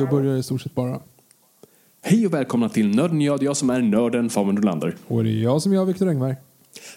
[0.00, 1.00] Då börjar det i stort sett bara.
[2.02, 4.96] Hej och välkomna till Nörden jag, det är jag som är nörden Fabian Nordlander.
[5.06, 6.36] Och det är jag som är Viktor Engberg.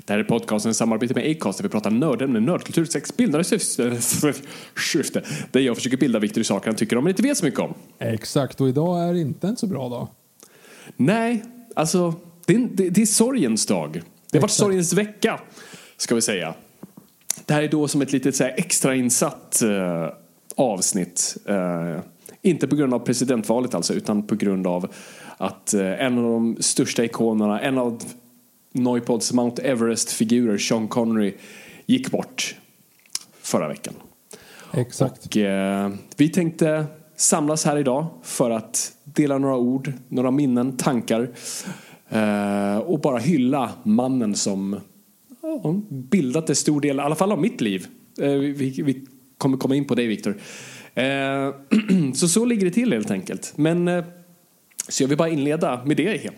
[0.05, 3.43] Det här är podcasten i samarbete med Acast där vi pratar nördämnen, nördkultur, sex, bildare
[3.43, 4.01] syfte.
[4.91, 5.23] syfte.
[5.51, 7.59] Där jag försöker bilda Viktor i saker han tycker om men inte vet så mycket
[7.59, 7.73] om.
[7.99, 10.07] Exakt, och idag är inte en så bra dag.
[10.97, 11.43] Nej,
[11.75, 12.13] alltså
[12.45, 14.01] det är, det, det är sorgens dag.
[14.31, 15.39] Det har varit sorgens vecka,
[15.97, 16.53] ska vi säga.
[17.45, 20.09] Det här är då som ett litet så här, extrainsatt eh,
[20.55, 21.37] avsnitt.
[21.45, 21.99] Eh,
[22.43, 24.93] inte på grund av presidentvalet alltså, utan på grund av
[25.37, 28.03] att eh, en av de största ikonerna, en av
[28.71, 31.33] Noipods Mount Everest-figurer, Sean Connery,
[31.85, 32.55] gick bort
[33.41, 33.93] förra veckan.
[34.73, 35.25] Exakt.
[35.25, 41.29] Och, eh, vi tänkte samlas här idag för att dela några ord, några minnen, tankar
[42.09, 44.79] eh, och bara hylla mannen som
[45.41, 47.87] ja, bildat en stor del, i alla fall av mitt liv.
[48.19, 49.05] Eh, vi, vi
[49.37, 50.37] kommer komma in på det, Viktor.
[50.95, 51.53] Eh,
[52.13, 53.53] så så ligger det till helt enkelt.
[53.55, 54.03] Men eh,
[54.89, 56.29] så jag vill bara inleda med det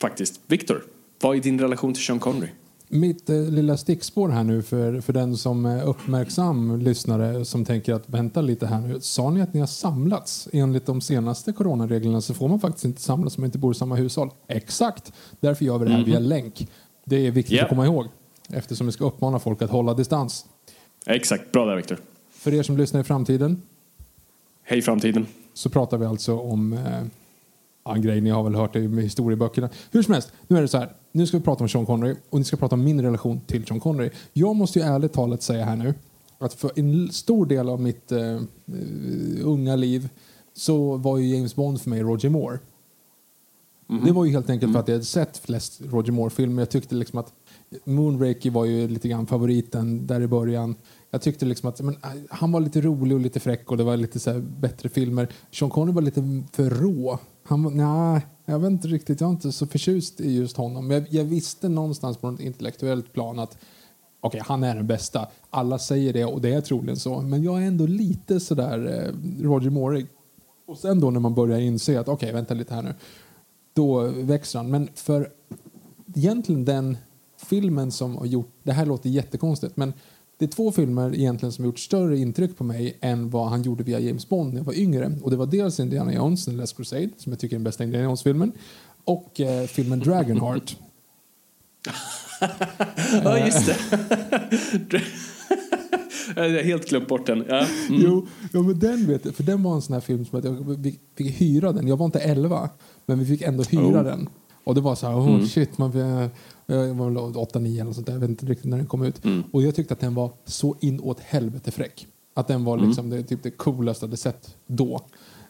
[0.00, 0.40] faktiskt.
[0.46, 0.82] Viktor,
[1.20, 2.48] vad är din relation till Sean Connery?
[2.88, 7.94] Mitt eh, lilla stickspår här nu för, för den som är uppmärksam lyssnare som tänker
[7.94, 9.00] att vänta lite här nu.
[9.00, 10.48] Sa ni att ni har samlats?
[10.52, 13.74] Enligt de senaste coronareglerna så får man faktiskt inte samlas om man inte bor i
[13.74, 14.30] samma hushåll.
[14.48, 15.12] Exakt!
[15.40, 16.68] Därför gör vi det här via länk.
[17.04, 17.62] Det är viktigt Ja.
[17.62, 18.06] att komma ihåg
[18.48, 20.46] eftersom vi ska uppmana folk att hålla distans.
[21.06, 21.98] Exakt, bra där Viktor.
[22.32, 23.62] För er som lyssnar i framtiden
[24.62, 25.26] Hej framtiden.
[25.54, 26.80] så pratar vi alltså om eh,
[27.84, 29.70] ja, en grej ni har väl hört det med historieböckerna.
[29.90, 30.92] Hur som helst, nu är det så här.
[31.12, 33.66] Nu ska vi prata om Sean Connery och ni ska prata om min relation till
[33.66, 34.10] Sean Connery.
[34.32, 35.94] Jag måste ju ärligt talat säga här nu
[36.38, 38.40] att för en stor del av mitt eh, eh,
[39.42, 40.08] unga liv
[40.54, 42.58] så var ju James Bond för mig Roger Moore.
[44.04, 46.62] Det var ju helt enkelt för att jag hade sett flest Roger Moore-filmer.
[46.62, 47.32] Jag tyckte liksom att
[47.84, 50.74] Moonraker var ju lite grann favoriten där i början.
[51.14, 51.96] Jag tyckte liksom att men,
[52.30, 55.28] han var lite rolig och lite fräck och det var lite så här bättre filmer.
[55.50, 57.18] Sean Connery var lite för rå.
[57.44, 60.86] Han var, nej, jag vet inte riktigt, jag är inte så förtjust i just honom.
[60.88, 63.58] Men jag, jag visste någonstans på något intellektuellt plan att
[64.20, 65.28] okej, okay, han är den bästa.
[65.50, 67.20] Alla säger det och det är troligen så.
[67.20, 70.06] Men jag är ändå lite sådär eh, Roger Moore.
[70.66, 72.94] Och sen då när man börjar inse att okej, okay, vänta lite här nu.
[73.74, 74.70] Då växer han.
[74.70, 75.28] Men för
[76.14, 76.96] egentligen den
[77.36, 79.92] filmen som har gjort, det här låter jättekonstigt, men
[80.42, 83.84] det är två filmer egentligen som gjort större intryck på mig än vad han gjorde
[83.84, 85.12] via James Bond när jag var yngre.
[85.22, 87.84] Och det var dels Indiana Jones, The Last Crusade, som jag tycker är den bästa
[87.84, 88.52] Indiana Jones-filmen,
[89.04, 90.76] och eh, filmen Dragonheart.
[93.24, 93.76] Ja, just det.
[96.36, 97.44] jag har helt glömt bort den.
[97.48, 97.58] Ja.
[97.88, 98.00] Mm.
[98.02, 100.44] Jo, ja, men den vet jag, för den var en sån här film som att
[100.44, 101.88] jag fick hyra den.
[101.88, 102.70] Jag var inte 11,
[103.06, 104.04] men vi fick ändå hyra Oh.
[104.04, 104.28] den.
[104.64, 105.92] Och det var så här, oh shit, man,
[106.66, 109.20] jag var väl 8-9 eller sånt där, jag vet inte riktigt när den kom ut.
[109.52, 112.06] Och jag tyckte att den var så inåt helvete fräck.
[112.34, 115.00] Att den var liksom det, typ det coolaste jag hade sett då.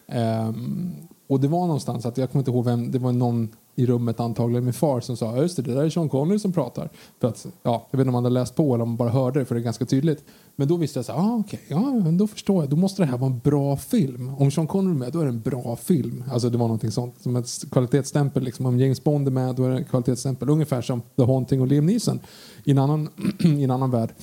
[0.07, 0.91] Ehm,
[1.27, 4.19] och det var någonstans att, jag kommer inte ihåg vem, det var någon i rummet
[4.19, 6.89] antagligen min far som sa just det, det där är Sean Connery som pratar.
[7.19, 9.09] För att, ja, jag vet inte om man hade läst på eller om man bara
[9.09, 10.23] hörde det för det är ganska tydligt.
[10.55, 12.69] Men då visste jag så här, ah, okay, ja, men då förstår jag.
[12.69, 14.29] Då måste det här vara en bra film.
[14.37, 16.23] Om Sean Connery är med, då är det en bra film.
[16.31, 18.43] Alltså det var någonting sånt, som ett kvalitetsstämpel.
[18.43, 18.65] Liksom.
[18.65, 20.49] Om James Bond är med, då är det en kvalitetsstämpel.
[20.49, 22.19] Ungefär som The Haunting och Liam Neeson
[22.63, 23.09] i en annan,
[23.43, 24.13] i en annan värld.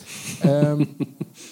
[0.44, 0.87] um,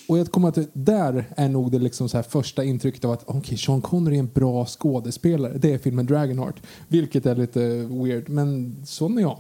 [0.09, 3.29] och jag kommer att där är nog det liksom så här första intrycket av att
[3.29, 5.59] okay, Sean Connery är en bra skådespelare.
[5.59, 6.63] Det är filmen Dragonheart.
[6.89, 7.61] Vilket är lite
[7.91, 9.39] weird, men sån är jag.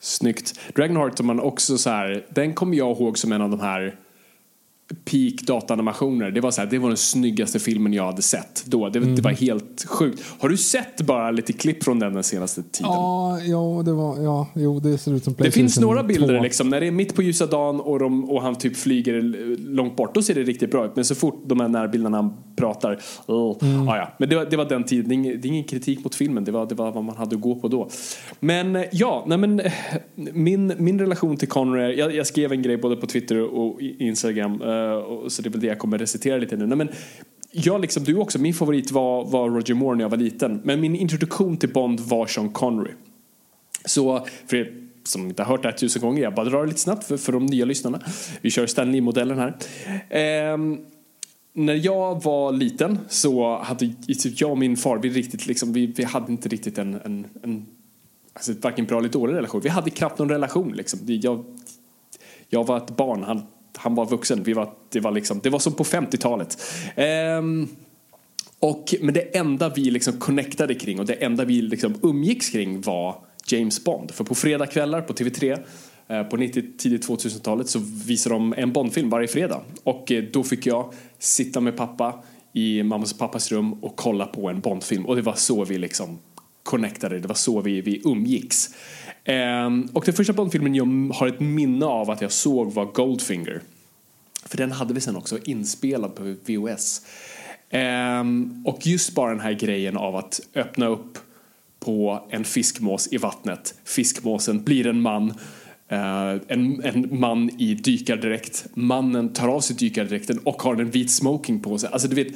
[0.00, 0.60] Snyggt.
[0.74, 3.96] Dragonheart som man också så här, den kommer jag ihåg som en av de här
[5.04, 6.30] peak datanimationer.
[6.30, 8.88] Det var, så här, det var den snyggaste filmen jag hade sett då.
[8.88, 10.24] Det, det var helt sjukt.
[10.38, 12.92] Har du sett bara lite klipp från den den senaste tiden?
[12.92, 16.42] Ja, ja, det var, ja, jo, det ser ut som Det finns några bilder 2.
[16.42, 19.22] liksom, när det är mitt på ljusa dagen och, de, och han typ flyger
[19.58, 20.96] långt bort, då ser det riktigt bra ut.
[20.96, 24.12] Men så fort de här närbilderna han pratar, oh, ah, ja.
[24.18, 26.14] Men det var, det var den tiden, det är, ingen, det är ingen kritik mot
[26.14, 27.88] filmen, det var, det var vad man hade att gå på då.
[28.40, 29.72] Men eh, ja, nej men eh,
[30.14, 34.62] min, min relation till Connery, jag, jag skrev en grej både på Twitter och Instagram,
[34.62, 36.66] eh, Eh, så det är väl det jag kommer recitera lite nu.
[36.66, 36.88] Nej, men,
[37.52, 40.60] jag liksom, du också, min favorit var, var Roger Moore när jag var liten.
[40.64, 42.92] Men min introduktion till Bond var Sean Connery.
[43.84, 46.66] Så för er som inte har hört det här tusen gånger, jag bara drar det
[46.66, 48.00] lite snabbt för, för de nya lyssnarna.
[48.40, 49.56] Vi kör Stanley-modellen här.
[50.10, 50.78] Ehm,
[51.52, 55.86] när jag var liten så hade typ jag och min far, vi, riktigt liksom, vi,
[55.86, 57.66] vi hade inte riktigt en, en, en
[58.32, 59.60] alltså, varken bra eller dålig relation.
[59.60, 60.72] Vi hade knappt någon relation.
[60.72, 61.00] Liksom.
[61.04, 61.44] Jag,
[62.48, 63.42] jag var ett barn, han,
[63.76, 64.42] han var vuxen.
[64.42, 66.62] Vi var, det, var liksom, det var som på 50-talet.
[66.96, 67.68] Um, ehm,
[68.60, 72.80] och, men det enda vi liksom connectade kring och det enda vi liksom umgicks kring
[72.80, 73.16] var
[73.46, 74.10] James Bond.
[74.10, 75.58] För på fredagskvällar på TV3
[76.08, 79.60] eh, på 90 tidigt 2000-talet så visade de en Bondfilm varje fredag.
[79.84, 82.22] Och eh, då fick jag sitta med pappa
[82.52, 85.06] i mammas och pappas rum och kolla på en Bondfilm.
[85.06, 86.18] Och det var så vi liksom
[86.68, 88.70] connectade, det var så vi, vi umgicks.
[89.26, 93.60] Um, och den första Bondfilmen jag har ett minne av att jag såg var Goldfinger.
[94.46, 97.02] För den hade vi sen också inspelad på VHS.
[97.70, 101.18] Um, ehm, och just bara den här grejen av att öppna upp
[101.80, 103.74] på en fiskmås i vattnet.
[103.84, 105.30] Fiskmåsen blir en man.
[105.92, 108.66] Uh, en, en man i dykardräkt.
[108.74, 111.90] Mannen tar av sig dykardräkten och har en vit smoking på sig.
[111.92, 112.28] Alltså du vet,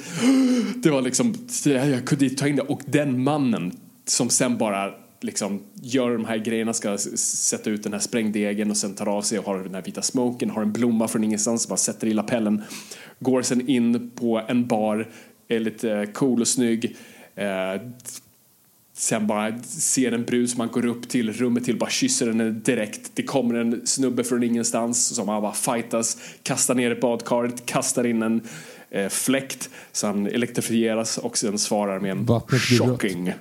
[0.83, 1.35] det var liksom,
[1.65, 2.61] jag kunde inte ta in det.
[2.61, 7.93] Och den mannen som sen bara liksom gör de här grejerna, ska sätta ut den
[7.93, 10.71] här sprängdegen och sen tar av sig och har den här vita smoken, har en
[10.71, 12.63] blomma från ingenstans, bara sätter i lapellen.
[13.19, 15.09] Går sen in på en bar,
[15.47, 16.95] är lite cool och snygg.
[17.35, 17.81] Eh,
[18.93, 22.49] sen bara ser en brud som man går upp till rummet till, bara kysser henne
[22.49, 23.11] direkt.
[23.13, 28.03] Det kommer en snubbe från ingenstans som han bara fightas, kastar ner i badkaret, kastar
[28.05, 28.41] in en
[28.89, 33.35] eh, fläkt så han elektrifieras och sen svarar med en Vattnet blir rött.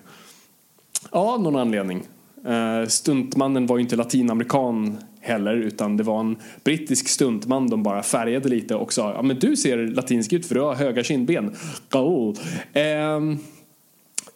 [1.12, 2.02] Ja, någon anledning.
[2.46, 8.02] Uh, stuntmannen var ju inte latinamerikan heller utan det var en brittisk stuntman de bara
[8.02, 11.54] färgade lite och sa ja men du ser latinsk ut för du har höga kindben.
[11.90, 12.36] Cool.
[12.72, 13.38] Ehm,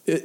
[0.07, 0.19] eh,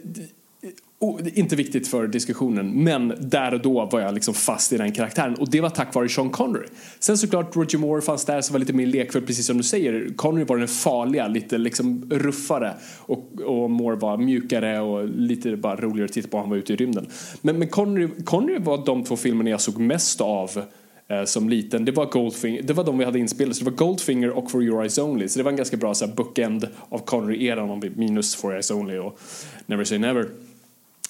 [1.04, 4.92] Oh, inte viktigt för diskussionen, men där och då var jag liksom fast i den
[4.92, 6.68] karaktären och det var tack vare Sean Connery.
[7.00, 10.14] Sen såklart Roger Moore fanns där som var lite mer lekfull, precis som du säger.
[10.16, 15.76] Connery var den farliga, lite liksom ruffare och, och Moore var mjukare och lite bara
[15.76, 16.38] roligare att titta på.
[16.38, 17.08] Han var ute i rymden.
[17.42, 20.64] Men, men Connery, Connery var de två filmerna jag såg mest av
[21.08, 21.86] eh, som liten.
[21.86, 23.56] Det var Goldfinger, det var de vi hade inspelat.
[23.56, 25.28] Så det var Goldfinger och For Your Eyes Only.
[25.28, 28.56] Så det var en ganska bra så här, bookend av Connery-eran om minus For Your
[28.56, 29.20] Eyes Only och
[29.66, 30.51] Never Say Never.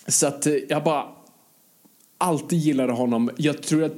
[0.08, 1.06] Så att eh, jag bara
[2.18, 3.30] alltid gillade honom.
[3.38, 3.96] Jag tror att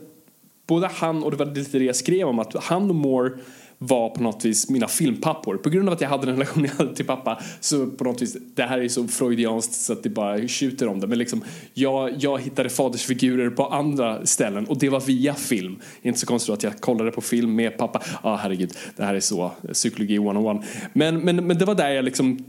[0.68, 3.32] både han och det var lite det jag skrev om att han och Moore
[3.78, 5.58] var på något vis mina filmpappor.
[5.58, 8.22] På grund av att jag hade den relation jag hade till pappa så på något
[8.22, 11.08] vis, det här är så freudianskt så att det bara tjuter om det.
[11.08, 15.80] Men liksom, jag, jag hittade fadersfigurer på andra ställen och det var via film.
[16.02, 18.02] Inte så konstigt att jag kollade på film med pappa.
[18.06, 20.68] Ja, ah, herregud, det här är så eh, psykologi 101.
[20.94, 22.46] Men, men, men det var där jag liksom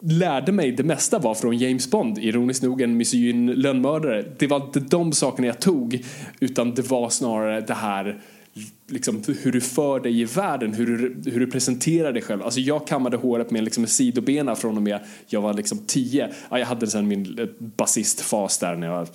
[0.00, 4.24] lärde mig det mesta var från James Bond, ironiskt nog en misogyn lönnmördare.
[4.38, 6.04] Det var inte de sakerna jag tog,
[6.40, 8.20] utan det var snarare det här
[8.86, 12.42] liksom, hur du för dig i världen, hur du, hur du presenterar dig själv.
[12.42, 16.28] Alltså jag kammade håret med liksom sidobena från och med jag var liksom 10.
[16.50, 19.08] Ja, jag hade sen min eh, basistfas där när jag var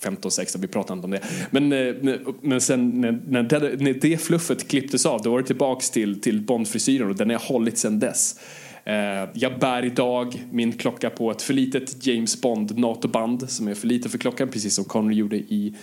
[0.00, 1.18] 15, 16, vi pratade inte om det.
[1.18, 5.46] Eh, men, men sen när, när, det, när det fluffet klipptes av, då var det
[5.46, 8.40] tillbaks till, till Bondfrisyren och den har jag hållit sen dess.
[8.84, 13.74] Eh, jag bär idag min klocka på ett för litet James Bond NATO-band som är
[13.74, 15.74] för lite för klockan, precis som Connery gjorde i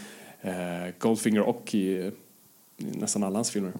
[0.41, 0.53] eh,
[0.99, 2.11] Goldfinger och i, i
[2.77, 3.73] nästan alla hans filmer.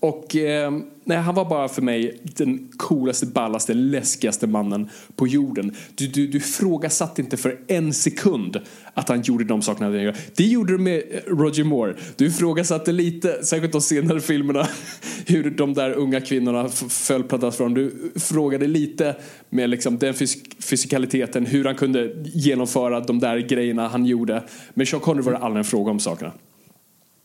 [0.00, 0.72] Och eh,
[1.04, 5.76] nej, han var bara för mig den coolaste, ballaste, läskigaste mannen på jorden.
[5.94, 8.60] Du, du, du frågasatte inte för en sekund
[8.94, 10.16] att han gjorde de sakerna han gjorde.
[10.36, 11.94] Det gjorde du med eh, Roger Moore.
[12.16, 14.68] Du frågasatte lite, särskilt de senare filmerna,
[15.26, 17.74] hur de där unga kvinnorna föll pladask från.
[17.74, 19.16] Du frågade lite
[19.50, 24.42] med liksom den fys- fysikaliteten, hur han kunde genomföra de där grejerna han gjorde.
[24.74, 26.32] Men Sean Connery var det aldrig en fråga om sakerna.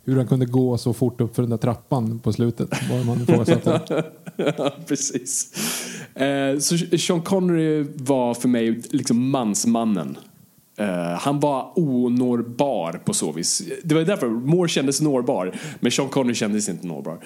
[0.08, 2.70] Hur han kunde gå så fort upp för den där trappan på slutet.
[2.90, 4.04] Var man ifrågasatte.
[4.58, 5.54] Ja, precis.
[6.16, 10.18] Eh, så Sean Connery var för mig liksom mansmannen.
[10.78, 13.64] Eh, han var onårbar på så vis.
[13.84, 17.20] Det var därför Moore kändes nårbar, men Sean Connery kändes inte nårbar.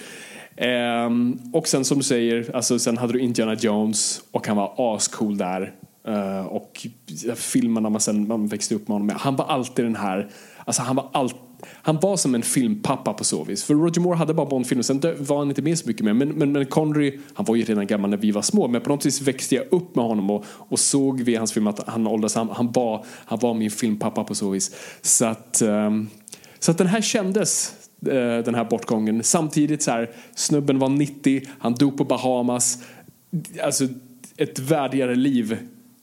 [0.55, 4.95] Ehm, och sen som du säger, alltså, sen hade du Indiana Jones och han var
[4.95, 5.73] ascool där.
[6.07, 6.87] Uh, och
[7.35, 9.15] filmerna man sen man växte upp med honom med.
[9.15, 10.29] Han var alltid den här,
[10.65, 11.50] alltså han var alltid
[11.81, 13.63] han var som en filmpappa på så vis.
[13.63, 16.13] För Roger Moore hade bara Bondfilmer, sen var han inte med så mycket mer.
[16.13, 18.89] Men, men, men Connery, han var ju redan gammal när vi var små, men på
[18.89, 22.07] något vis växte jag upp med honom och, och såg vi hans film att han
[22.07, 24.75] åldras, han, han, var, han var min filmpappa på så vis.
[25.01, 26.09] Så att, um,
[26.59, 27.73] så att den här kändes,
[28.07, 29.23] uh, den här bortgången.
[29.23, 32.77] Samtidigt så här, snubben var 90, han dog på Bahamas.
[33.63, 33.87] Alltså,
[34.37, 35.57] ett värdigare liv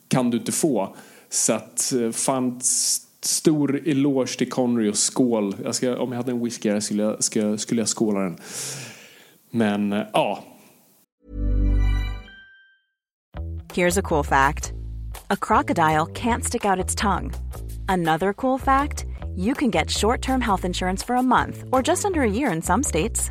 [0.09, 0.97] kan du inte få.
[1.31, 5.57] Så att, eh, fanns stor eloge till Connery och skål.
[5.65, 8.37] Jag ska, om jag hade en whisky här skulle jag, ska, skulle jag skåla den.
[9.51, 10.45] Men eh, ja.
[13.75, 14.73] Here's a cool fact.
[15.31, 17.33] A crocodile can't stick out its tongue.
[17.89, 19.05] Another cool fact.
[19.37, 22.63] You can get short-term health insurance for a month or just under a year in
[22.63, 23.31] some states.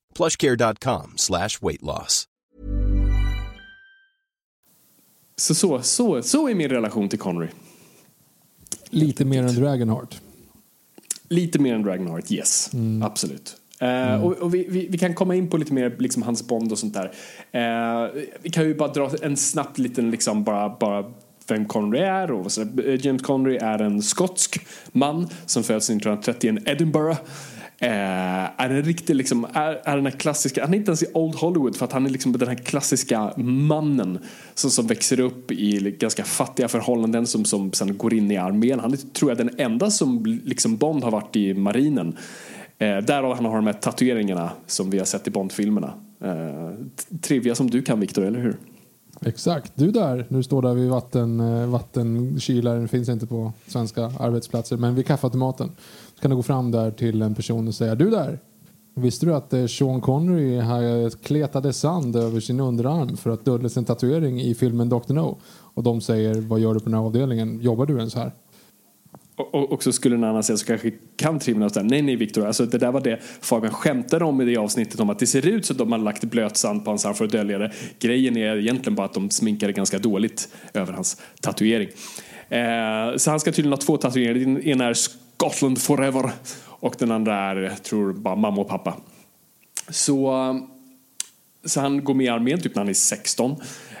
[0.17, 2.27] plushcare.com slash weight loss.
[5.37, 7.47] Så, så, så, så är min relation till Connery.
[8.89, 10.21] Lite mer än Dragonheart.
[11.29, 12.73] Lite mer än Dragonheart, yes.
[12.73, 13.03] Mm.
[13.03, 13.57] Absolut.
[13.81, 16.71] Uh, och, och vi, vi, vi, kan komma in på lite mer liksom, hans Bond
[16.71, 17.05] och sånt där.
[17.05, 21.11] Uh, vi kan ju bara dra en snabb liten liksom bara, bara
[21.47, 22.31] vem Connery är.
[22.31, 22.65] Och så,
[22.99, 27.19] James Connery är en skotsk man som föds 1930 i Edinburgh.
[27.83, 31.07] Eh, är en riktig liksom, är, är den här klassiska, han är inte ens i
[31.13, 34.19] Old Hollywood för att han är liksom den här klassiska mannen
[34.53, 38.79] som, som växer upp i ganska fattiga förhållanden som, som sen går in i armén.
[38.79, 42.17] Han är tror jag den enda som liksom Bond har varit i marinen.
[42.77, 45.93] Eh, därav han har de här tatueringarna som vi har sett i Bond-filmerna.
[46.23, 46.71] Eh,
[47.21, 48.57] trivia som du kan Viktor, eller hur?
[49.25, 49.71] Exakt.
[49.75, 54.95] Du där, nu står där vid vatten, eh, vattenkylaren, finns inte på svenska arbetsplatser, men
[54.95, 55.71] vid kaffeautomaten
[56.21, 58.39] kan du gå fram där till en person och säga du där,
[58.95, 63.85] visste du att eh, Sean Connery kletade sand över sin underarm för att dölja sin
[63.85, 65.13] tatuering i filmen Dr.
[65.13, 65.37] No?
[65.73, 67.59] Och de säger, vad gör du på den här avdelningen?
[67.61, 68.31] Jobbar du ens här?
[69.35, 72.15] Och, och så skulle en annan säga så kanske kan trimma och säga nej nej
[72.15, 75.27] Viktor, alltså det där var det Fabian skämtade om i det avsnittet om att det
[75.27, 77.57] ser ut som att de har lagt blöt sand på hans arm för att dölja
[77.57, 77.71] det.
[77.99, 81.89] Grejen är egentligen bara att de sminkade ganska dåligt över hans tatuering.
[82.49, 84.33] Eh, så han ska tydligen ha två tatueringar.
[84.33, 84.93] Den ena är
[85.41, 86.31] Scotland forever
[86.67, 88.97] och den andra är, jag tror, bara mamma och pappa.
[89.89, 90.33] Så,
[91.65, 93.51] så han går med i armén typ när han är 16.
[93.51, 93.57] Eh,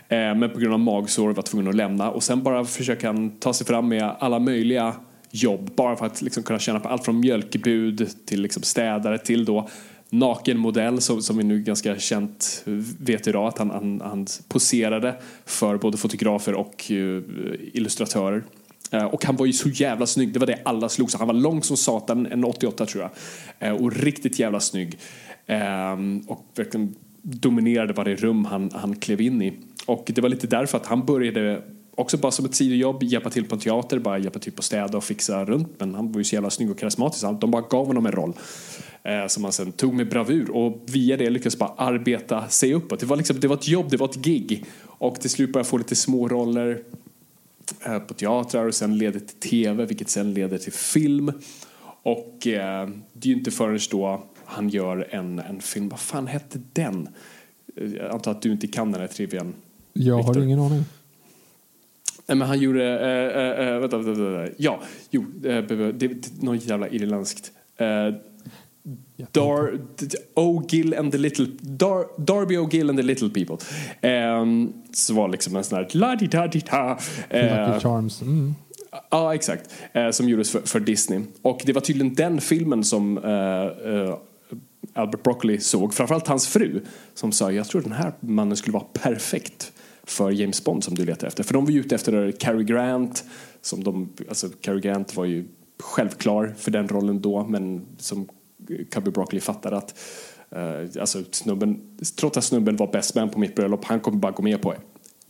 [0.09, 3.53] men på grund av magsår var tvungen att lämna och sen bara försöker han ta
[3.53, 4.95] sig fram med alla möjliga
[5.31, 9.45] jobb bara för att liksom kunna tjäna på allt från mjölkbud till liksom städare till
[9.45, 9.69] då
[10.09, 12.63] nakenmodell som, som vi nu ganska känt
[12.99, 17.23] vet idag att han, han, han poserade för både fotografer och uh,
[17.73, 18.43] illustratörer.
[18.91, 21.17] Eh, och han var ju så jävla snygg, det var det alla slog sig.
[21.17, 23.11] Han var lång som satan, en 88 tror jag.
[23.69, 24.97] Eh, och riktigt jävla snygg.
[25.47, 29.53] Ehm, och verkligen dominerade varje rum han, han klev in i.
[29.85, 31.61] Och det var lite därför att han började
[31.95, 34.65] också bara som ett sidojobb, hjälpa till på en teater, bara hjälpa till på att
[34.65, 35.79] städa och fixa runt.
[35.79, 37.25] Men han var ju så jävla snygg och karismatisk.
[37.41, 38.33] De bara gav honom en roll
[39.03, 42.99] eh, som han sen tog med bravur och via det lyckades bara arbeta sig uppåt.
[42.99, 45.69] Det var, liksom, det var ett jobb, det var ett gig och till slut började
[45.69, 46.81] få lite små roller
[48.07, 51.31] på teatrar och sen leder till tv vilket sen leder till film.
[52.03, 56.27] Och eh, det är ju inte förrän då han gör en, en film, vad fan
[56.27, 57.09] hette den?
[57.75, 59.53] Jag antar att du inte kan den här trivian.
[59.93, 60.33] Jag Victor.
[60.33, 60.83] har ingen aning.
[62.27, 62.99] Nej, men han gjorde...
[62.99, 65.21] Äh, äh, vänta, vänta, vänta, Ja, jo.
[65.21, 67.51] Äh, det, det, något jävla irländskt.
[69.31, 69.79] Dar,
[70.35, 71.47] O'Gill and the Little...
[71.61, 73.57] Dar, Darby O'Gill and the Little People.
[74.01, 76.99] Um, så var liksom en sån här la-di-da-di-da.
[77.29, 78.21] Lucky Charms.
[78.21, 78.55] Mm.
[79.11, 79.69] Ja, exakt.
[79.93, 81.21] Eh, som gjordes för, för, Disney.
[81.41, 84.17] Och det var tydligen den filmen som eh, eh,
[84.93, 85.93] Albert Broccoli såg.
[85.93, 86.81] Framförallt hans fru
[87.13, 89.71] som sa jag tror den här mannen skulle vara perfekt
[90.03, 91.43] för James Bond som du letar efter.
[91.43, 93.23] För de var ju ute efter Cary Grant.
[93.61, 95.47] Som de, alltså Cary Grant var ju
[95.79, 98.27] självklar för den rollen då men som
[98.91, 99.99] Cubby Broccoli fattade att
[100.55, 104.31] uh, alltså snubben, trots att snubben var best man på mitt bröllop, han kommer bara
[104.31, 104.73] gå med på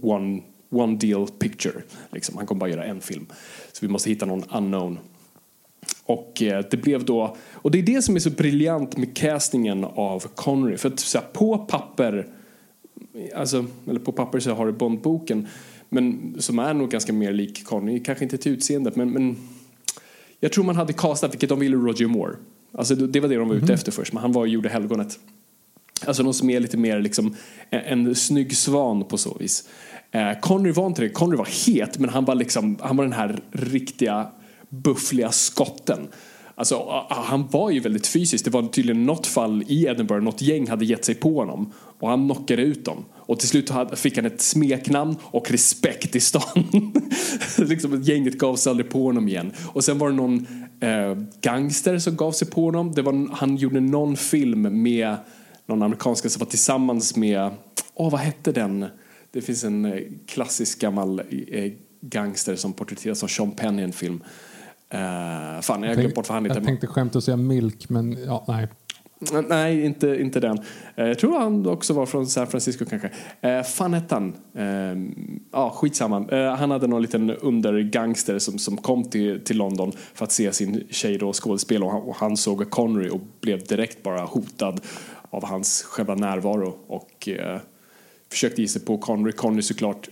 [0.01, 1.81] one, one deal picture.
[2.11, 2.37] Liksom.
[2.37, 3.25] Han kommer bara göra en film.
[3.71, 4.99] Så vi måste hitta någon unknown.
[6.03, 9.83] Och uh, det blev då, och det är det som är så briljant med castingen
[9.83, 10.77] av Connery.
[10.77, 12.27] För att så här, på papper,
[13.35, 15.47] alltså, eller på papper så har du Bondboken,
[15.89, 19.37] men som är nog ganska mer lik Connery, kanske inte till utseendet, men, men
[20.39, 22.35] jag tror man hade castat, vilket de ville, Roger Moore.
[22.77, 23.73] Alltså det var det de var ute mm.
[23.73, 25.19] efter först, men han var och gjorde Helgonet.
[26.05, 27.35] Alltså någon som är lite mer liksom
[27.69, 29.69] en, en snygg svan på så vis.
[30.11, 33.13] Eh, Connery var inte det, Connery var het men han var liksom, han var den
[33.13, 34.27] här riktiga
[34.69, 36.07] buffliga skotten.
[36.55, 38.45] Alltså, han var ju väldigt fysisk.
[38.45, 42.09] Det var tydligen något fall i Edinburgh, något gäng hade gett sig på honom och
[42.09, 43.05] han knockade ut dem.
[43.25, 46.93] Och till slut fick han ett smeknamn och respekt i stan.
[47.57, 49.51] liksom, gänget gav sig aldrig på honom igen.
[49.65, 50.47] Och sen var det någon
[50.79, 52.91] eh, gangster som gav sig på honom.
[52.91, 55.15] Det var, han gjorde någon film med
[55.65, 57.51] någon amerikanska som var tillsammans med,
[57.93, 58.85] åh oh, vad hette den?
[59.31, 63.91] Det finns en eh, klassisk gammal eh, gangster som porträtteras av Sean Penn i en
[63.91, 64.23] film.
[64.93, 66.59] Uh, fan, jag har glömt bort vad han heter.
[66.59, 68.67] Jag tänkte skämt att säga Milk, men ja, nej.
[69.47, 70.59] Nej, inte, inte den.
[70.95, 73.07] Eh, jag tror han också var från San Francisco kanske.
[73.45, 74.35] Uh, fan hette han?
[74.57, 75.11] Uh,
[75.51, 76.19] ja, skitsamma.
[76.31, 80.53] Uh, han hade någon liten undergangster som, som kom till, till London för att se
[80.53, 84.81] sin tjej då skådespela och han, och han såg Connery och blev direkt bara hotad
[85.29, 87.59] av hans själva närvaro och eh,
[88.31, 89.31] försökte ge sig på Connery.
[89.31, 90.09] Connery såklart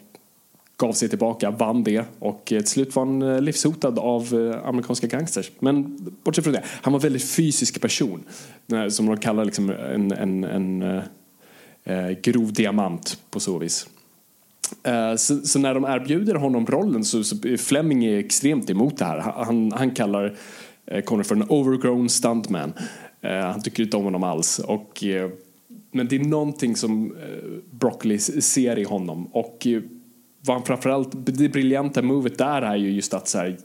[0.79, 4.67] gav sig tillbaka, vann det och eh, till slut var han eh, livshotad av eh,
[4.67, 5.51] amerikanska gangsters.
[5.59, 8.23] Men bortsett från det, han var en väldigt fysisk person.
[8.89, 11.01] Som de kallar liksom en, en, en
[11.83, 13.87] eh, grov diamant på så vis.
[14.83, 19.05] Eh, så, så, när de erbjuder honom rollen så, så Fleming är extremt emot det
[19.05, 19.19] här.
[19.19, 20.37] Han, han kallar
[20.85, 22.73] eh, Connor för en overgrown stuntman.
[23.21, 24.59] Han tycker inte om honom alls.
[24.59, 25.03] Och,
[25.91, 27.15] men det är någonting som
[27.71, 29.25] Broccoli ser i honom.
[29.25, 29.67] Och
[30.41, 33.57] vad framförallt, det briljanta movet där är ju just att så här,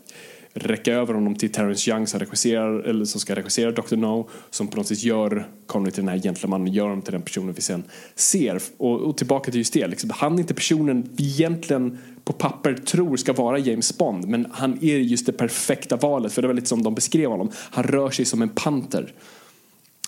[0.54, 3.96] räcka över honom till Terrence Young som, regisserar, eller som ska regissera Dr.
[3.96, 7.22] No som på något sätt gör Connery till den här gentlemannen, gör honom till den
[7.22, 7.84] personen vi sen
[8.14, 8.62] ser.
[8.76, 12.74] Och, och tillbaka till just det, liksom, han är inte personen vi egentligen på papper
[12.74, 16.54] tror ska vara James Bond men han är just det perfekta valet för det var
[16.54, 17.50] lite som de beskrev honom.
[17.54, 19.12] Han rör sig som en panter.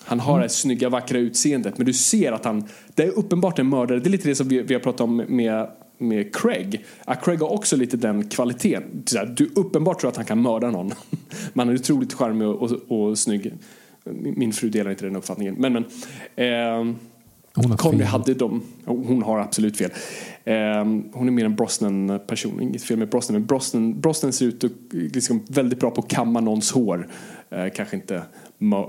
[0.03, 0.43] Han har mm.
[0.43, 3.99] det snygga vackra utseendet men du ser att han, det är uppenbart en mördare.
[3.99, 6.85] Det är lite det som vi, vi har pratat om med med Craig.
[7.05, 9.03] Att Craig har också lite den kvaliteten.
[9.35, 10.91] Du uppenbart tror att han kan mörda någon.
[11.53, 13.53] Man är otroligt charmig och, och, och snygg.
[14.35, 15.55] Min fru delar inte den uppfattningen.
[15.55, 15.85] Men, men
[16.35, 16.95] eh,
[17.77, 18.61] Conny hade dem.
[18.85, 19.91] Hon har absolut fel.
[20.43, 20.55] Eh,
[21.13, 22.61] hon är mer en Brosnan-person.
[22.61, 23.33] Inget fel med Brosnan.
[23.33, 27.07] Men Brosnan, Brosnan ser ut att liksom väldigt bra på att kamma någons hår.
[27.49, 28.21] Eh, kanske inte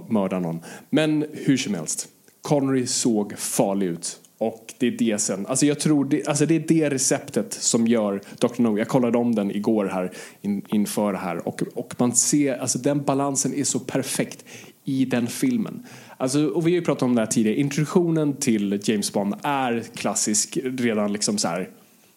[0.08, 0.60] mörda någon.
[0.90, 2.08] Men hur som helst.
[2.42, 4.20] Connery såg farlig ut.
[4.38, 7.86] Och det är det sen, alltså jag tror det, alltså det är det receptet som
[7.86, 8.62] gör Dr.
[8.62, 8.78] No.
[8.78, 13.02] Jag kollade om den igår här in, inför här och, och man ser, alltså den
[13.02, 14.44] balansen är så perfekt
[14.84, 15.86] i den filmen.
[16.16, 19.84] Alltså, och vi har ju pratat om det här tidigare, introduktionen till James Bond är
[19.94, 21.70] klassisk redan liksom så här,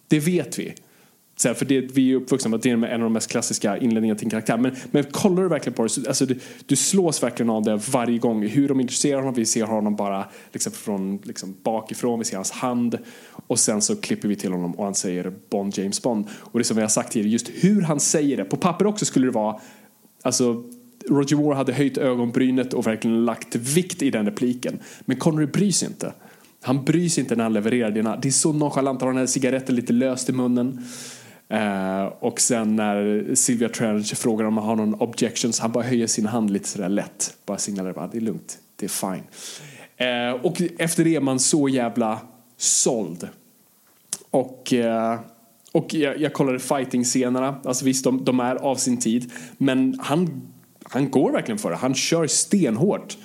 [0.07, 0.73] det vet vi.
[1.41, 3.31] Så här, för det, vi är uppvuxna med att det är en av de mest
[3.31, 4.57] klassiska inledningarna till en karaktär.
[4.57, 7.75] Men, men kollar du verkligen på det, så, alltså, du, du slås verkligen av det
[7.91, 8.47] varje gång.
[8.47, 12.51] Hur de introducerar honom, vi ser honom bara liksom, från liksom, bakifrån, vi ser hans
[12.51, 12.97] hand
[13.47, 16.27] och sen så klipper vi till honom och han säger Bond, James Bond.
[16.33, 18.43] Och det som vi har sagt tidigare, just hur han säger det.
[18.43, 19.59] På papper också skulle det vara,
[20.21, 20.63] alltså
[21.09, 24.79] Roger Moore hade höjt ögonbrynet och verkligen lagt vikt i den repliken.
[25.05, 26.13] Men Connery bryr sig inte.
[26.61, 28.17] Han bryr sig inte när han levererar dina.
[28.17, 30.85] Det är så nonchalant, han har den här cigaretten lite löst i munnen.
[31.53, 36.07] Uh, och sen när Sylvia Trench frågar om han har någon objections, han bara höjer
[36.07, 37.37] sin hand lite sådär lätt.
[37.45, 39.23] Bara signalerar att det är lugnt, det är fine.
[40.01, 42.19] Uh, och efter det är man så jävla
[42.57, 43.27] såld.
[44.29, 45.19] Och, uh,
[45.71, 50.51] och jag, jag kollade fighting-scenerna, alltså visst de, de, är av sin tid, men han,
[50.83, 53.17] han går verkligen för det, han kör stenhårt.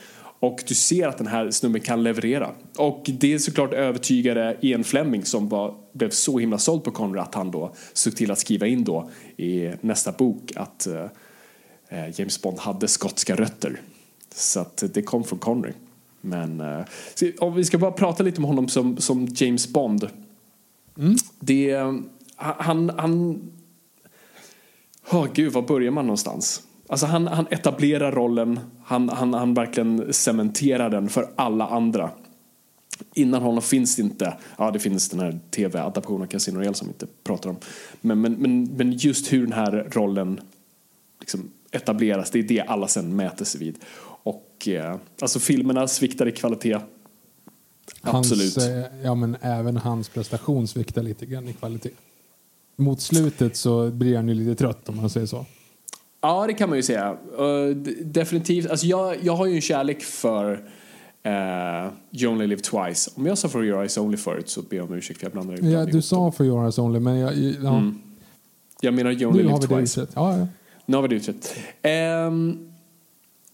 [0.47, 2.51] Och du ser att den här snubben kan leverera.
[2.79, 7.23] Och det är såklart övertygade Ian Fleming som var, blev så himla såld på Conrad
[7.23, 12.43] att han då såg till att skriva in då i nästa bok att uh, James
[12.43, 13.81] Bond hade skotska rötter.
[14.35, 15.73] Så att det kom från Connery.
[16.21, 16.85] Men uh,
[17.39, 20.09] om vi ska bara prata lite om honom som, som James Bond.
[20.99, 21.17] Mm.
[21.41, 21.77] Det,
[22.37, 23.43] han, han...
[25.11, 26.63] Oh, gud, var börjar man någonstans?
[26.89, 32.11] Alltså han, han etablerar rollen, han, han, han verkligen cementerar den för alla andra.
[33.15, 36.87] Innan honom finns det inte, ja det finns den här tv-adaptionen av Casino Royale som
[36.87, 37.57] vi inte pratar om.
[38.01, 40.41] Men, men, men, men just hur den här rollen
[41.21, 43.79] liksom etableras, det är det alla sen mäter sig vid.
[44.03, 46.79] Och eh, alltså filmerna sviktar i kvalitet.
[48.01, 48.55] Absolut.
[48.55, 51.91] Hans, eh, ja men även hans prestation sviktar lite grann i kvalitet.
[52.77, 55.47] Mot slutet så blir han ju lite trött om man säger så.
[56.27, 57.17] Ja, det kan man ju säga.
[57.41, 58.71] Uh, definitivt.
[58.71, 63.11] Alltså jag, jag har ju en kärlek för uh, You Only Live Twice.
[63.15, 65.33] Om jag sa For Your Eyes Only förut så ber jag om ursäkt för jag
[65.33, 67.35] blandar Ja, du sa For Your Eyes Only, men jag...
[67.63, 67.77] Ja.
[67.77, 67.99] Mm.
[68.81, 70.07] Jag menar You Only nu Live Twice.
[70.15, 70.47] Ja, ja.
[70.87, 71.57] Nu har vi det utrett.
[72.29, 72.73] Um,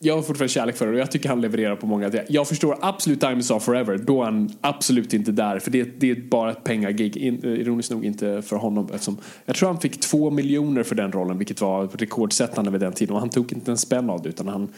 [0.04, 2.10] jag har fortfarande kärlek för det och jag tycker han levererar på många.
[2.28, 5.58] Jag förstår absolut Diamonds Are Forever, då är han absolut inte där.
[5.58, 8.88] För det, det är bara ett pengagig, ironiskt nog inte för honom.
[8.92, 12.92] Eftersom jag tror han fick två miljoner för den rollen, vilket var rekordsättande vid den
[12.92, 13.14] tiden.
[13.14, 14.68] Och han tog inte en spänn av det, utan han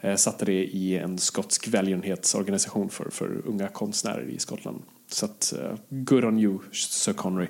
[0.00, 4.82] eh, satte det i en skotsk välgörenhetsorganisation för, för unga konstnärer i Skottland.
[5.10, 7.46] Så att, eh, good on you, Sir Connery.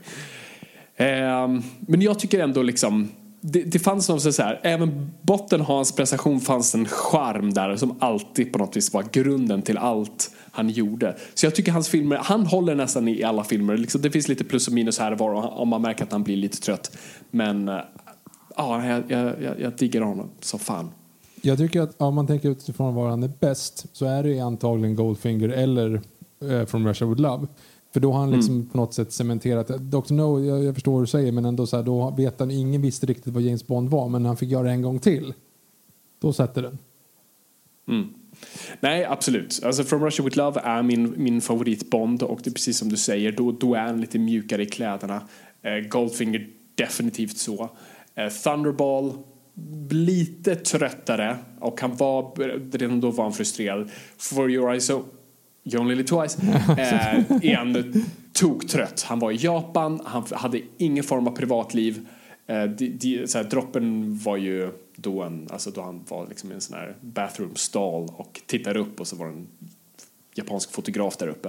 [0.96, 1.48] Eh,
[1.80, 3.08] men jag tycker ändå liksom
[3.40, 7.96] det, det fanns någon så här, även botten hans prestation fanns en charm där som
[7.98, 11.16] alltid på något vis var grunden till allt han gjorde.
[11.34, 13.76] Så jag tycker hans filmer, han håller nästan i alla filmer.
[13.76, 16.22] Liksom, det finns lite plus och minus här och var om man märker att han
[16.22, 16.96] blir lite trött.
[17.30, 17.78] Men eh,
[18.56, 20.90] ja, jag, jag, jag, jag diggar honom så fan.
[21.42, 24.96] Jag tycker att om man tänker utifrån var han är bäst så är det antagligen
[24.96, 26.00] Goldfinger eller
[26.50, 27.46] eh, From Russia With Love.
[27.92, 28.38] För då har han mm.
[28.38, 28.68] liksom mm.
[28.68, 30.12] på något sätt cementerat Dr.
[30.12, 32.82] No, jag, jag, förstår vad du säger, men ändå så här, då vet han, ingen
[32.82, 35.34] visste riktigt vad James Bond var, men han fick göra det en gång till.
[36.20, 36.78] Då sätter den.
[37.88, 38.08] Mm.
[38.80, 39.60] Nej, absolut.
[39.64, 42.88] Alltså From Russia With Love är min, min favorit Bond och det är precis som
[42.88, 45.22] du säger, då, då är han lite mjukare i kläderna.
[45.62, 47.70] Eh, Goldfinger definitivt så.
[48.14, 49.12] Eh, Thunderball
[49.90, 52.32] lite tröttare och han var,
[52.78, 53.90] redan då var han frustrerad.
[54.18, 54.90] For Your Eyes
[55.62, 56.38] John Lily Twice,
[57.42, 59.02] eh, han toktrött.
[59.02, 62.06] Han var i Japan, han hade ingen form av privatliv.
[62.46, 66.50] Eh, de, de, så här, droppen var ju då, en, alltså då han var liksom
[66.50, 69.48] i en sån här bathroom stall och tittade upp och så var det en
[70.34, 71.48] japansk fotograf där uppe.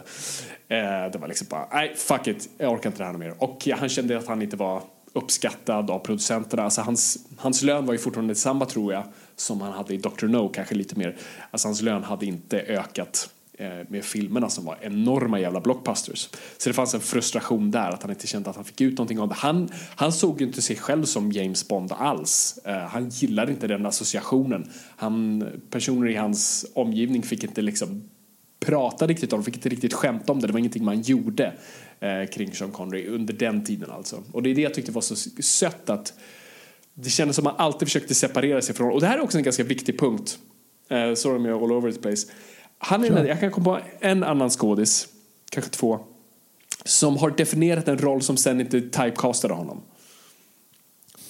[0.67, 3.43] Eh, det var liksom bara, nej fuck it, jag orkar inte det här mer.
[3.43, 6.63] Och han kände att han inte var uppskattad av producenterna.
[6.63, 9.04] Alltså hans, hans lön var ju fortfarande detsamma tror jag
[9.36, 10.26] som han hade i Dr.
[10.26, 11.17] No, kanske lite mer.
[11.52, 13.30] Alltså hans lön hade inte ökat
[13.62, 16.30] Eh, med filmerna som var enorma jävla blockbusters.
[16.58, 19.19] Så det fanns en frustration där att han inte kände att han fick ut någonting
[19.19, 19.36] av det.
[19.36, 22.60] Han, han såg ju inte sig själv som James Bond alls.
[22.65, 24.69] Eh, han gillade inte den associationen.
[24.95, 28.04] Han, personer i hans omgivning fick inte liksom
[28.60, 30.47] prata riktigt om det, fick inte riktigt skämta om det.
[30.47, 31.54] Det var ingenting man gjorde
[32.00, 34.24] eh, kring Sean Connery under den tiden alltså.
[34.32, 36.13] Och det är det jag tyckte var så sött att
[36.93, 39.38] det kändes som att man alltid försökte separera sig från Och det här är också
[39.38, 40.39] en ganska viktig punkt.
[40.91, 42.28] Uh, sorry om jag är all over the place.
[42.84, 43.28] Han är sure.
[43.28, 45.08] jag kan komma på en annan skådis,
[45.50, 46.00] kanske två,
[46.86, 49.82] som har definierat en roll som sen inte typecastade honom.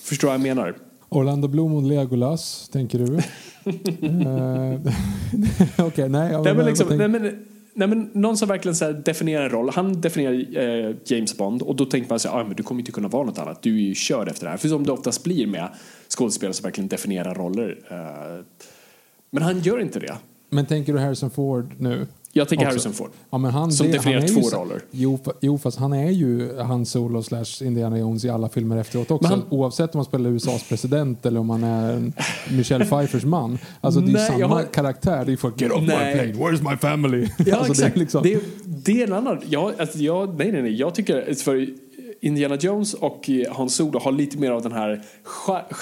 [0.03, 0.77] Förstår vad jag menar?
[1.09, 3.05] Orlando Bloom och Legolas, tänker du?
[3.63, 4.73] Eh,
[5.73, 6.41] okej, okay, nej.
[6.43, 9.69] Nej men, liksom, nej, men, nej, men någon som verkligen så definierar en roll.
[9.69, 12.91] Han definierar eh, James Bond och då tänker man sig, ah, men du kommer inte
[12.91, 13.61] kunna vara något annat.
[13.61, 14.57] Du är ju körd efter det här.
[14.57, 15.69] För som det oftast blir med
[16.09, 17.79] skådespelare som verkligen definierar roller.
[17.89, 18.45] Eh,
[19.29, 20.17] men han gör inte det.
[20.53, 22.07] Men tänker du Harrison Ford nu?
[22.33, 22.73] Jag tänker också.
[22.73, 23.09] Harrison Ford.
[23.29, 24.81] Ja, men han, som det, definierar två ju, roller.
[24.91, 29.11] Jo, jo, fast han är ju Han Solo slash Indiana Jones i alla filmer efteråt
[29.11, 29.29] också.
[29.29, 32.11] Han, Oavsett om han spelar USAs president eller om han är
[32.57, 33.57] Michelle Pfeiffers man.
[33.81, 34.63] Alltså det är nej, samma har...
[34.63, 35.25] karaktär.
[35.25, 36.15] Det är för Get off nej.
[36.15, 37.27] my plane, where's my family?
[37.45, 37.93] Ja, alltså, exakt.
[37.93, 38.23] Det är, liksom...
[38.23, 39.41] det, det är en annan...
[39.49, 40.75] Jag, alltså, jag, nej, nej, nej.
[40.75, 41.33] Jag tycker...
[41.33, 41.67] För,
[42.21, 45.01] Indiana Jones och Hans Solo har lite mer av den här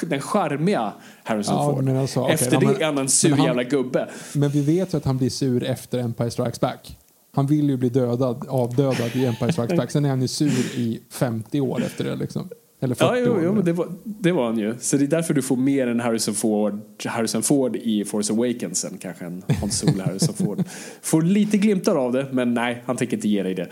[0.01, 1.89] den charmiga Harrison ja, Ford.
[1.89, 4.09] Alltså, okay, efter det är han en sur han, jävla gubbe.
[4.33, 6.97] Men vi vet ju att han blir sur efter Empire Strikes Back.
[7.31, 9.91] Han vill ju bli dödad, avdödad i Empire Strikes Back.
[9.91, 12.49] Sen är han ju sur i 50 år efter det liksom.
[12.81, 14.75] Eller 40 ja, jo, jo, men det var, det var han ju.
[14.79, 18.85] Så det är därför du får mer än Harrison Ford, Harrison Ford i Force Awakens
[18.85, 20.63] än kanske en Hans Solo Harrison Ford.
[21.01, 23.67] Får lite glimtar av det, men nej, han tänker inte ge dig det.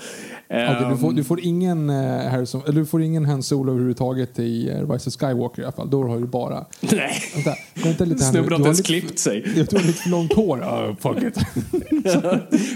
[0.50, 4.40] Okay, du, får, du får ingen uh, Harrison, eller du får ingen Hans Solo överhuvudtaget
[4.40, 5.90] i uh, Rise of Skywalker i alla fall.
[5.90, 6.66] Då har du bara...
[6.80, 9.42] Nej, vänta, vänta lite här Snubben har inte ens klippt sig.
[9.42, 10.58] Du har lite för långt hår.
[10.58, 11.38] Uh, fuck it.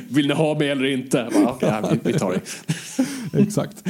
[0.09, 1.29] Vill ni ha mig eller inte?
[1.33, 3.41] Bara, okay, vi, vi tar det.
[3.41, 3.83] Exakt.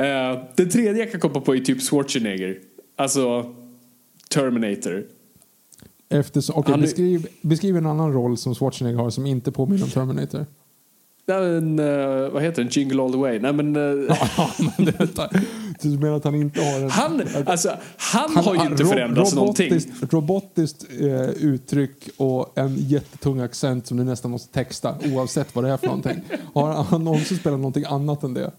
[0.00, 2.58] Uh, den tredje jag kan komma på är typ Schwarzenegger.
[2.96, 3.54] Alltså
[4.28, 5.04] Terminator.
[6.08, 9.90] Eftersom, okay, Han beskriv, beskriv en annan roll som Schwarzenegger har som inte påminner om
[9.90, 10.46] Terminator.
[11.26, 12.70] Nej, men, eh, vad heter den?
[12.72, 13.38] Jingle all the way.
[13.38, 14.16] Nej, men, eh,
[14.76, 15.30] det,
[15.82, 16.90] du menar att han inte har en...
[16.90, 19.70] han, alltså, han, har ju inte ro- förändrats någonting.
[19.70, 25.64] robotiskt, Robotiskt eh, uttryck och en jättetung accent som du nästan måste texta oavsett vad
[25.64, 26.20] det är för någonting.
[26.54, 28.50] Har han någonsin spelat någonting annat än det?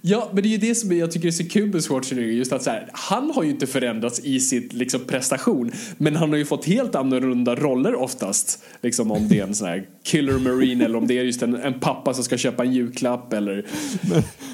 [0.00, 2.32] Ja, men det är ju det som jag tycker är så kul med Schwarzenegger.
[2.32, 5.72] Just att så här, han har ju inte förändrats i sitt liksom, prestation.
[5.98, 8.64] Men han har ju fått helt annorlunda roller oftast.
[8.82, 11.54] Liksom om det är en sån här killer marine eller om det är just en,
[11.54, 13.66] en pappa som ska köpa en julklapp eller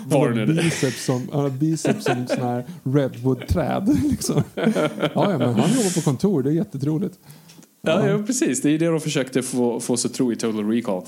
[0.06, 1.12] vad det nu är.
[1.12, 3.98] han har biceps som sån här redwood-träd.
[4.10, 4.42] Liksom.
[4.54, 4.70] Ja,
[5.14, 7.14] ja, men han jobbar på kontor, det är jättetroligt.
[7.82, 8.62] Ja, ja, precis.
[8.62, 11.02] Det är det de försökte få, få att tro i Total Recall.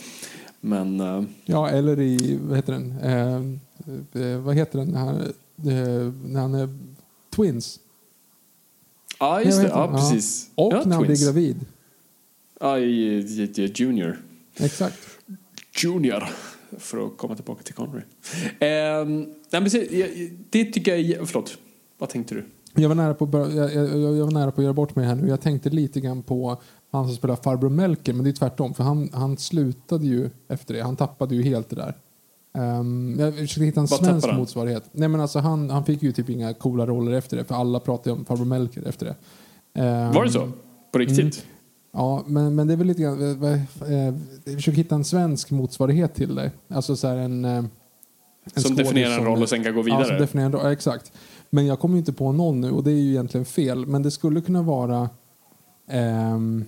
[0.61, 1.01] Men...
[1.01, 2.99] eh, Ja, eller i, vad heter den?
[2.99, 4.89] Eh, eh, vad heter den?
[4.89, 6.69] När han, eh, när han är
[7.37, 7.81] twins.
[9.21, 9.69] ja, just det.
[9.69, 10.51] Ja, precis.
[10.55, 11.21] Och ja, när han Twins.
[11.21, 11.57] blir gravid.
[12.61, 14.23] Ja, i, i, i Junior.
[14.57, 14.99] Exakt.
[15.83, 16.25] Junior.
[16.79, 18.03] För att komma tillbaka till Connery.
[18.59, 19.63] Ehm, nej,
[20.51, 21.29] det tycker jag.
[21.29, 21.59] Förlåt.
[21.99, 22.45] Vad tänkte du?
[22.75, 25.15] Jag var, nära på, jag, jag, jag var nära på att göra bort mig här
[25.15, 25.29] nu.
[25.29, 28.75] Jag tänkte lite grann på han som spelar farbror Melker, men det är tvärtom.
[28.75, 30.81] För han, han slutade ju efter det.
[30.83, 31.97] Han tappade ju helt det där.
[32.59, 34.85] Um, jag försökte hitta en Vad svensk tappade motsvarighet.
[34.93, 37.81] Nej, men alltså, han, han fick ju typ inga coola roller efter det, för alla
[37.81, 39.17] pratade om farbror Melker efter det.
[39.83, 40.49] Ehm, Var det så?
[40.93, 41.47] På riktigt?
[41.93, 43.43] Ja, men, men det är väl lite grann...
[43.45, 43.53] eh,
[43.93, 46.51] eh, Jag försöker hitta en svensk motsvarighet till det.
[46.69, 47.45] Alltså så en...
[47.45, 47.65] eh,
[48.55, 50.05] en Som definierar en som- roll och sen kan gå Ja, vidare?
[50.05, 51.13] som definierar en ja, exakt.
[51.51, 53.87] Men jag kommer ju inte på någon nu och det är ju egentligen fel.
[53.87, 55.09] Men det skulle kunna vara...
[55.89, 56.65] ehm,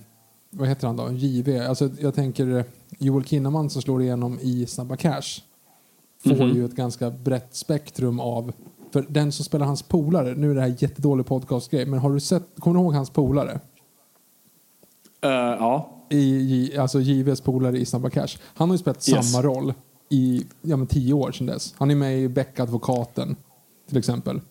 [0.53, 1.11] vad heter han då?
[1.11, 1.59] JV.
[1.59, 2.65] Alltså jag tänker eh,
[2.99, 5.41] Joel Kinnaman som slår igenom i Snabba Cash.
[6.23, 6.55] Får Mhm.
[6.55, 8.53] ju ett ganska brett spektrum av...
[8.91, 12.19] För den som spelar hans polare, nu är det här jättedålig podcastgrej, men har du
[12.19, 13.59] sett, kommer du ihåg hans polare?
[15.21, 15.89] Eh, ja.
[16.09, 18.37] i, i alltså JVs polare i Snabba Cash.
[18.43, 19.31] Han har ju spelat Yes.
[19.31, 19.73] samma roll
[20.09, 21.73] i ja, men tio år sedan dess.
[21.77, 23.35] Han är med i Beck advokaten
[23.89, 24.41] till exempel.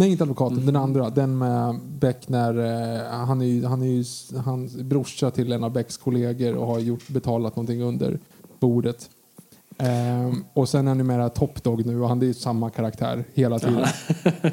[0.00, 0.66] Nej, inte advokaten, Mm.
[0.66, 1.10] den andra.
[1.10, 4.04] Den med Beck när eh, han är ju, han är ju
[4.44, 8.18] han brorsa till en av Becks kollegor och har gjort, betalat någonting under
[8.60, 9.10] bordet.
[9.78, 12.34] Ehm, och sen är han ju med i Top Dog nu och han är ju
[12.34, 13.84] samma karaktär hela tiden.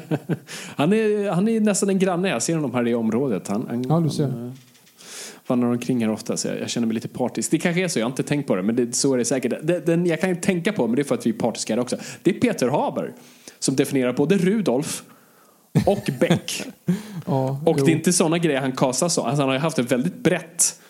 [0.76, 2.28] Han, är, han är nästan en granne.
[2.28, 3.48] Jag ser honom här i området.
[3.48, 4.28] Han, han, Ja, du ser.
[4.28, 4.52] Han, eh,
[5.46, 7.50] vandrar omkring här ofta så jag, jag känner mig lite partisk.
[7.50, 8.62] Det kanske är så, jag har inte tänkt på det.
[8.62, 9.52] Men det, så är det säkert.
[9.62, 11.96] Den, den jag kan tänka på, men det är för att vi är partiska också.
[12.22, 13.14] Det är Peter Haber.
[13.58, 15.02] Som definierar både Rudolf
[15.86, 16.62] och Beck.
[17.26, 17.84] Ja, och jo.
[17.84, 19.22] det är inte sådana grejer han kastar så.
[19.22, 20.80] Alltså, han har ju haft ett väldigt brett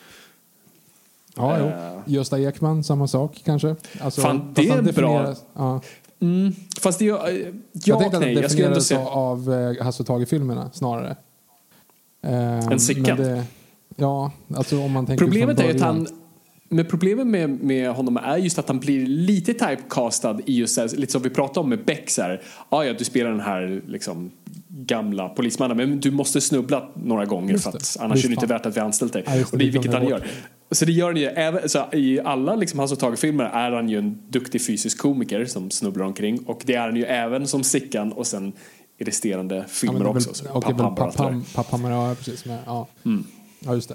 [1.37, 1.67] Ja, jo.
[1.67, 1.99] Eh.
[2.07, 3.77] Gösta Ekman, samma sak kanske.
[4.01, 5.81] Alltså, Fan, det är bra- Ja.
[6.21, 8.35] Mm, fast det är eh, Jag Ja, tänkte att nej.
[8.35, 9.01] Jag skulle ändå säga...
[9.07, 11.17] av eh, Hasse och Tage-filmerna snarare.
[12.23, 13.43] Ehm, En Sickan?
[13.97, 16.07] Ja, alltså om man tänker Problemet är ju att han...
[16.69, 20.89] Men problemet med, med honom är just att han blir lite typecastad i just här,
[20.97, 22.43] lite som vi pratade om med Beck så här.
[22.69, 24.31] "Ah, ja, du spelar den här liksom
[24.69, 27.77] gamla polismannen men du måste snubbla några gånger Just för det.
[27.79, 29.23] att annars Visst är det inte värt att vi anställt dig.
[29.27, 30.27] Ja, och det är vilket han gör.
[30.71, 33.89] Så det gör han ju även, så i alla liksom Hasse och Tage-filmer är han
[33.89, 37.63] ju en duktig fysisk komiker som snubblar omkring och det är han ju även som
[37.65, 38.53] Sickan och sen
[38.99, 40.29] i resterande Ja, filmer det är också.
[40.29, 42.45] väl- så okej, väl Pappa, Papam, Papam, ja, precis.
[42.45, 42.87] Men, ja.
[43.05, 43.25] Mm.
[43.61, 43.95] ja, just det.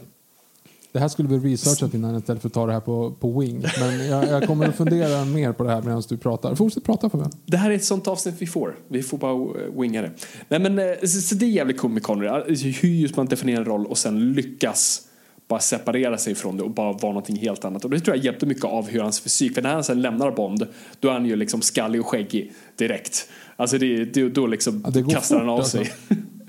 [0.94, 3.66] Det här skulle vi researchat innan istället för att ta det här på, på wing.
[3.80, 6.56] Men jag, jag kommer att fundera mer på det här medan du pratar.
[6.56, 7.28] Fortsätt prata för mig.
[7.46, 8.76] Det här är ett sånt avsnitt vi får.
[8.88, 10.12] Vi får bara eh, winga det.
[10.48, 12.28] Nej, men, eh, så, så det är jävligt coolt med Connery.
[12.28, 15.02] Alltså, Hur just man definierar en roll och sen lyckas
[15.48, 17.84] bara separera sig från det och bara vara någonting helt annat.
[17.86, 20.32] Och det tror jag hjälpte mycket av hur hans fysik, för när han sen lämnar
[20.32, 20.68] Bond,
[21.00, 23.30] då är han ju liksom skallig och skäggig direkt.
[23.56, 25.78] Alltså det, det, då liksom Ja, kastar han av alltså.
[25.78, 25.94] sig.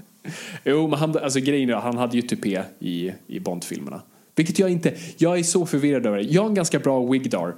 [0.65, 4.03] jo, men han, alltså grejen är, han hade ju tupé i, i Bond-filmerna.
[4.37, 6.23] Vilket jag inte, jag är så förvirrad över det.
[6.23, 7.55] Jag har en ganska bra wigdar.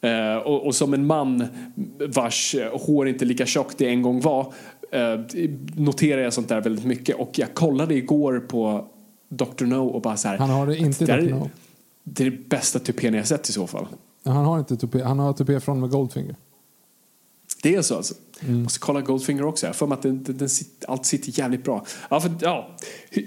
[0.00, 1.44] Eh, och, och som en man
[2.08, 4.52] vars eh, hår inte lika tjockt det en gång var
[4.90, 5.20] eh,
[5.76, 7.16] noterar jag sånt där väldigt mycket.
[7.16, 8.88] Och jag kollade igår på
[9.28, 9.64] Dr.
[9.64, 10.38] No och bara så här.
[10.38, 11.26] Han har det inte det, Dr.
[11.28, 11.50] är- No.
[12.04, 13.86] det är det bästa tupén jag sett i så fall.
[14.24, 15.02] Han har inte tupé.
[15.02, 16.36] Han har tupé från med Goldfinger.
[17.62, 18.14] Det är så alltså.
[18.40, 18.62] Mm.
[18.62, 19.66] Måste kolla Goldfinger också.
[19.66, 20.48] Jag för mig att den, den, den
[20.88, 21.84] allt sitter jävligt bra.
[22.10, 22.68] Ja, för, ja,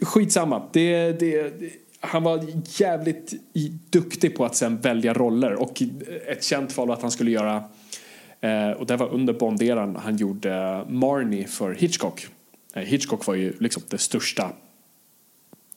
[0.02, 0.62] skitsamma.
[0.74, 1.70] Det, det, det,
[2.08, 2.46] han var
[2.80, 3.34] jävligt
[3.90, 5.54] duktig på att sen välja roller.
[5.54, 5.82] Och
[6.28, 7.64] ett känt fall var att han skulle göra,
[8.42, 12.28] eh, och det var under Bond-eran, han gjorde Marnie för Hitchcock.
[12.74, 14.52] Eh, Hitchcock var ju liksom det största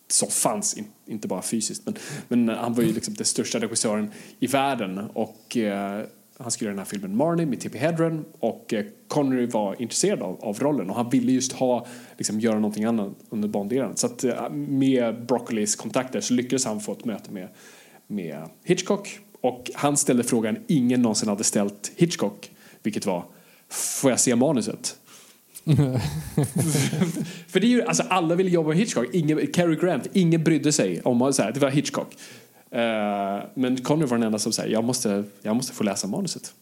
[0.08, 1.94] som fanns, in, inte bara fysiskt, men,
[2.28, 4.98] men han var ju liksom den största regissören i världen.
[4.98, 6.04] Och eh,
[6.40, 10.22] han skulle göra den här filmen Marnie med Tippi Hedren och eh, Connery var intresserad
[10.22, 11.86] av, av rollen och han ville just ha,
[12.18, 13.96] liksom, göra någonting annat under Bond-eran.
[13.96, 17.48] Så att eh, med Broccolis kontakter så lyckades han få ett möte med,
[18.06, 22.50] med Hitchcock och han ställde frågan ingen någonsin hade ställt Hitchcock,
[22.82, 23.24] vilket var
[23.70, 24.96] Får jag se manuset?
[27.48, 29.06] För det är ju, alltså alla ville jobba med Hitchcock.
[29.12, 32.16] Ingen, Cary Grant, ingen brydde sig om så här, det var Hitchcock.
[32.70, 36.54] Eh, men Connery var den enda som sa jag måste, jag måste få läsa manuset.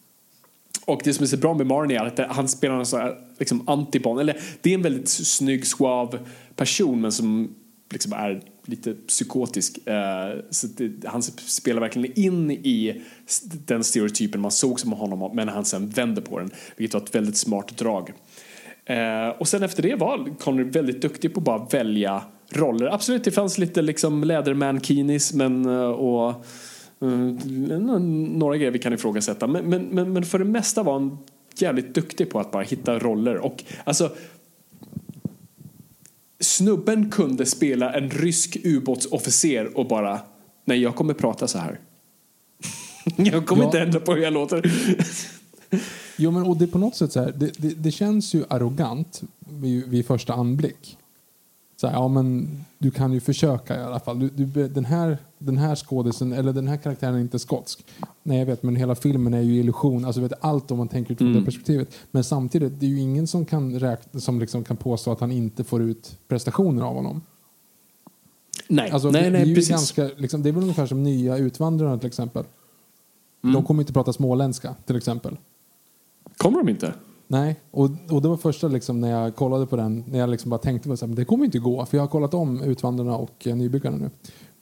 [0.85, 3.19] Och det som är så bra med Marnie är att han spelar en sån här
[3.39, 6.19] liksom antibon, eller det är en väldigt snygg, suav
[6.57, 7.55] person men som
[7.91, 9.87] liksom är lite psykotisk.
[9.87, 13.03] Eh, så det, han spelar verkligen in i
[13.67, 17.15] den stereotypen man såg som honom men han sen vänder på den, vilket var ett
[17.15, 18.13] väldigt smart drag.
[18.85, 22.87] Eh, och sen efter det var Connery väldigt duktig på att bara välja roller.
[22.87, 26.45] Absolut, det fanns lite liksom Leatherman-kinis men, och
[27.03, 27.33] uh,
[28.01, 29.47] några grejer vi kan ifrågasätta.
[29.47, 31.19] Men, men, men, men för det mesta var han
[31.59, 33.37] jävligt duktig på att bara hitta roller.
[33.37, 34.13] Och alltså
[36.41, 40.21] snubben kunde spela en rysk ubåtsofficer och bara
[40.65, 41.81] nej jag kommer prata så här.
[43.17, 43.67] jag kommer ja.
[43.67, 44.73] inte ändra på hur jag låter.
[46.17, 48.45] jo men och det är på något sätt så här, det, det, det känns ju
[48.49, 50.99] arrogant vid, vid första anblick
[51.81, 54.19] så här, ja men du kan ju försöka i alla fall.
[54.19, 57.85] Du, du, den, här, den här skådisen, eller den här karaktären är inte skotsk.
[58.23, 60.05] Nej jag vet, men hela filmen är ju illusion.
[60.05, 61.41] Alltså vet allt om man tänker utifrån mm.
[61.41, 61.95] det perspektivet.
[62.11, 65.33] Men samtidigt, det är ju ingen som kan, räkna, som liksom kan påstå att han
[65.33, 67.23] inte får ut prestationer av honom.
[68.69, 69.71] Nej, alltså, nej, det, nej, det är precis.
[69.71, 72.45] Ganska, liksom, det är väl ungefär som nya utvandrarna till exempel.
[73.45, 73.55] Mm.
[73.55, 75.37] De kommer inte prata småländska till exempel.
[76.37, 76.95] Kommer de inte?
[77.31, 80.51] Nej, och, och det var första liksom när jag kollade på den, när jag liksom
[80.51, 83.57] bara tänkte att det kommer inte gå, för jag har kollat om Utvandrarna och eh,
[83.57, 84.11] Nybyggarna nu.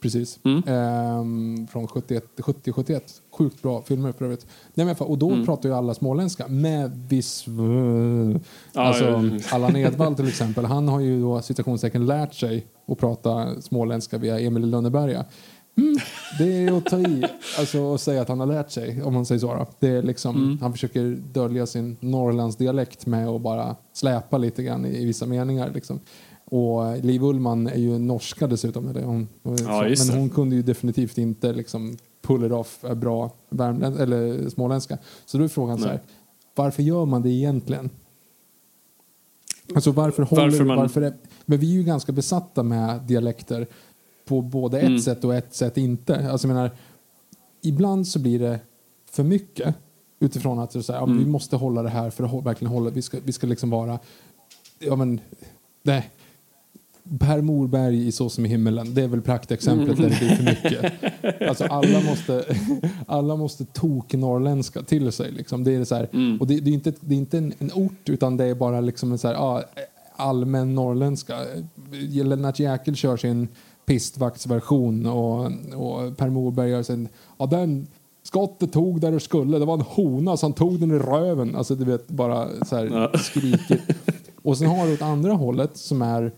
[0.01, 0.39] Precis.
[0.43, 0.63] Mm.
[0.67, 3.01] Ehm, från 70-71.
[3.37, 4.45] Sjukt bra filmer för övrigt.
[4.73, 5.45] Nej, men, och då mm.
[5.45, 7.45] pratar ju alla småländska med viss...
[8.73, 9.39] Alltså, ja, ja.
[9.51, 14.39] Allan Edwall till exempel, han har ju då citationstecken lärt sig att prata småländska via
[14.39, 15.25] Emil Lönneberga.
[15.77, 15.97] Mm,
[16.37, 17.23] det är att ta i,
[17.57, 19.53] alltså att säga att han har lärt sig, om man säger så.
[19.53, 19.67] Då.
[19.79, 20.57] Det är liksom, mm.
[20.61, 25.71] Han försöker dölja sin Norrlandsdialekt med att bara släpa lite grann i, i vissa meningar.
[25.73, 25.99] Liksom.
[26.45, 28.89] Och Liv Ullman är ju norska dessutom.
[28.89, 34.01] Eller hon, ja, men hon kunde ju definitivt inte liksom, pull it off bra värmländ,
[34.01, 34.97] eller småländska.
[35.25, 35.83] Så då är frågan Nej.
[35.83, 36.01] så här,
[36.55, 37.89] varför gör man det egentligen?
[39.75, 40.43] Alltså varför håller...
[40.43, 40.77] Varför man...
[40.77, 41.13] varför är,
[41.45, 43.67] men vi är ju ganska besatta med dialekter
[44.27, 44.99] på både ett mm.
[44.99, 46.31] sätt och ett sätt inte.
[46.31, 46.71] Alltså, jag menar,
[47.61, 48.59] ibland så blir det
[49.11, 49.75] för mycket
[50.19, 51.17] utifrån att så här, mm.
[51.17, 53.69] ja, vi måste hålla det här för att verkligen hålla, vi ska, vi ska liksom
[53.69, 53.99] vara,
[54.79, 55.19] ja men,
[55.83, 56.11] nej.
[57.19, 60.09] Per Morberg i Så som i himmelen, det är väl praktexemplet mm.
[60.09, 60.93] där det blir för mycket.
[61.49, 62.45] Alltså alla måste,
[63.07, 65.31] alla måste tok-norrländska till sig.
[65.31, 65.63] Liksom.
[65.63, 66.41] Det är så här, mm.
[66.41, 68.81] och det, det, är inte, det är inte en, en, ort utan det är bara
[68.81, 69.63] liksom en så här, ja,
[70.15, 71.37] allmän norrländska.
[72.11, 73.47] Lennart Jäkel kör sin
[73.87, 75.45] pistvaktsversion och,
[75.75, 77.87] och Per Morberg gör sin, ja den
[78.23, 81.55] skottet tog där det skulle, det var en hona han tog den i röven.
[81.55, 83.19] Alltså du vet bara så här ja.
[83.19, 83.81] skriker.
[84.41, 86.31] Och sen har du åt andra hållet som är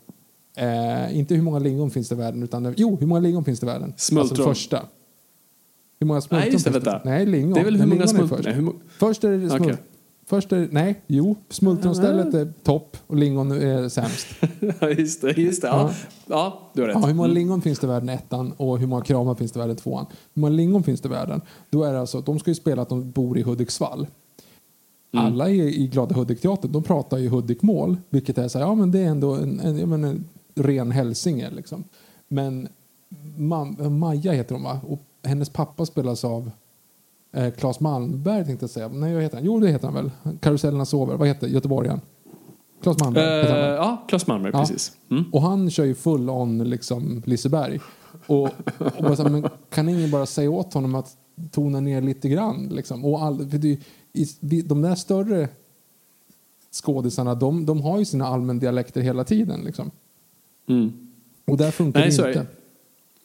[0.58, 3.60] eh, inte hur många lingon finns det i världen utan jo, hur många lingon finns
[3.60, 3.94] det i världen?
[3.98, 4.30] Smultron.
[4.30, 4.82] Alltså första.
[6.00, 7.02] Hur många smultron Nej, just det, det?
[7.06, 7.54] Nej, lingon.
[7.54, 8.40] Det är väl hur många smultron?
[8.40, 8.98] Först.
[9.00, 9.62] först är det smultron.
[9.62, 9.78] Okay.
[10.30, 14.28] Först är nej, jo, smultronstället är topp och lingon är sämst.
[14.98, 15.68] just det, just det.
[15.68, 15.92] Ja.
[16.28, 16.98] ja, du har rätt.
[17.02, 17.36] Ja, hur många mm.
[17.36, 20.06] lingon finns det i världen ettan och hur många kramar finns det i världen tvåan?
[20.34, 21.42] Hur många lingon finns det i världen?
[21.70, 24.08] Då är det alltså, de ska ju spela att de bor i Hudiksvall.
[25.12, 25.26] Mm.
[25.26, 28.92] Alla i, i Glada Hudik-teatern, de pratar ju Hudikmål, vilket är så här, ja men
[28.92, 31.84] det är ändå en, en, en, en ren hälsinge liksom.
[32.28, 32.68] Men
[33.38, 34.80] Ma Maja heter hon va?
[34.88, 36.52] Och hennes pappa spelas av
[37.32, 38.88] eh, Claes Malmberg tänkte jag säga.
[38.88, 39.46] Nej, vad heter han?
[39.46, 40.38] Jo, det heter han väl.
[40.40, 41.16] Karusellerna sover.
[41.16, 42.02] Vad heter Göteborgaren?
[42.84, 43.48] Claes Malmberg.
[43.48, 44.60] Uh, ja, Claes Malmberg, ja.
[44.60, 44.92] precis.
[45.12, 45.24] Mm.
[45.32, 47.80] Och han kör ju full on liksom Liseberg.
[48.28, 48.46] Och,
[48.78, 51.18] och bara så här, men kan ingen bara säga åt honom att
[51.52, 52.68] tona ner lite grann?
[52.72, 53.06] Liksom?
[53.06, 53.80] Och all, för det,
[54.14, 55.50] i, de där större
[56.72, 59.62] skådisarna, de, de har ju sina allmändialekter hela tiden.
[59.62, 59.92] Liksom.
[60.70, 60.92] Mm.
[61.46, 62.46] Och där funkar Nej, det inte.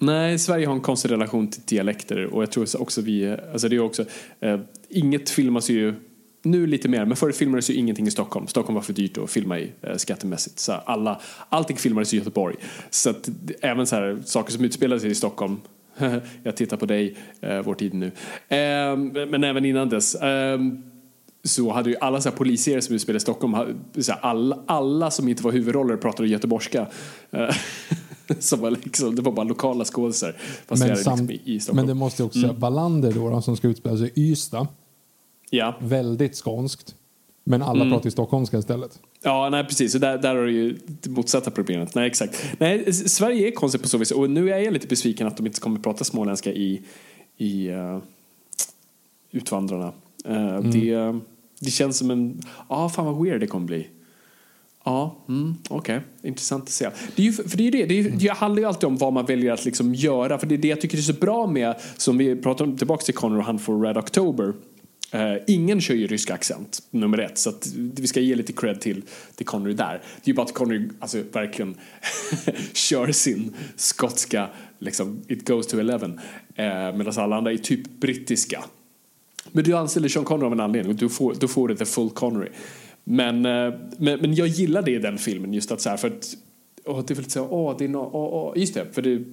[0.05, 3.77] Nej, Sverige har en konstig relation till dialekter och jag tror också vi, alltså det
[3.77, 4.05] är också,
[4.41, 5.95] eh, inget filmas ju
[6.43, 8.47] nu lite mer, men förr filmades ju ingenting i Stockholm.
[8.47, 10.59] Stockholm var för dyrt att filma i eh, skattemässigt.
[10.59, 12.57] Så alla, allting filmades i Göteborg.
[12.91, 13.29] Så att
[13.61, 15.61] även så här, saker som utspelade sig i Stockholm
[16.43, 18.07] jag tittar på dig, eh, vår tid nu.
[18.49, 18.97] Eh,
[19.29, 20.15] men även innan dess.
[20.15, 20.59] Eh,
[21.45, 23.57] så hade ju alla så här polisserier som utspelade i Stockholm,
[23.99, 26.87] så här, alla, alla som inte var huvudroller pratade göteborgska.
[27.31, 27.57] Eh,
[28.29, 30.37] Eh, som var liksom, det var bara lokala skådisar.
[30.68, 32.59] Men, liksom i, men det måste också mm.
[32.61, 34.66] Wallander då, då, som ska utspela sig i Ystad.
[35.51, 35.75] Ja.
[35.81, 36.95] Väldigt skånskt.
[37.45, 37.93] Men alla Mm.
[37.93, 39.01] pratar ju stockholmska istället.
[39.22, 39.93] Ja, nej precis.
[39.93, 41.95] Så där, där har du ju det motsatta problemet.
[41.95, 42.45] Nej, exakt.
[42.59, 44.11] Nej, Sverige är konstigt på så vis.
[44.11, 46.83] Och nu är jag lite besviken att de inte kommer prata småländska i,
[47.37, 47.99] i uh,
[49.31, 49.93] Utvandrarna.
[50.25, 51.20] Eh, det,
[51.61, 52.43] det känns som en...
[52.68, 53.89] Ja, fan vad weird det kommer bli.
[54.85, 55.97] Ja, mm, okej.
[55.97, 56.28] Okay.
[56.30, 56.91] Intressant att se.
[57.16, 58.85] Det är ju, för det, är ju det, det, är, ju- det handlar ju alltid
[58.85, 60.39] om vad man väljer att liksom göra.
[60.39, 63.05] För det är det jag tycker är så bra med, som vi pratade om tillbaka
[63.05, 64.53] till Connor och han får Red October.
[65.14, 67.39] Uh, ingen kör ju rysk accent, nummer ett.
[67.39, 69.03] Så att vi ska ge lite cred till,
[69.35, 69.93] till Connery där.
[69.93, 71.74] Det är ju bara att Connery alltså, verkligen
[72.72, 76.11] kör sin skotska, liksom, it goes to eleven.
[76.11, 76.18] uh,
[76.97, 78.64] Medan alla andra är typ brittiska.
[79.53, 81.85] Men du anställer Sean Connery av en anledning och du får, du får det the
[81.85, 82.49] full Connery.
[83.05, 86.09] Men, eh, men, men jag gillar det i den filmen just att så här för
[86.09, 86.37] att
[86.85, 88.53] åh, det är väl så åh, det är no, åh, åh.
[88.59, 89.25] just det, för du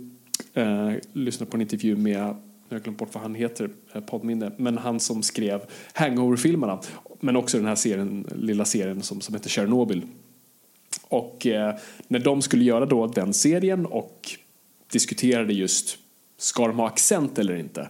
[0.53, 2.35] eh, lyssnade på en intervju med
[2.71, 5.61] jag har glömt bort vad han heter, eh, poddminne, men han som skrev
[5.93, 6.79] Hangover-filmerna,
[7.19, 10.01] men också den här serien, lilla serien som, som heter Chernobyl.
[11.07, 11.75] Och eh,
[12.07, 14.31] när de skulle göra då den serien och
[14.91, 15.97] diskuterade just
[16.37, 17.87] ska de ha accent eller inte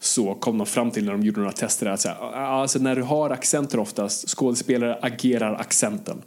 [0.00, 2.96] så kom de fram till när de gjorde några tester att så här, alltså när
[2.96, 6.22] du har accenter oftast, skådespelare agerar accenten.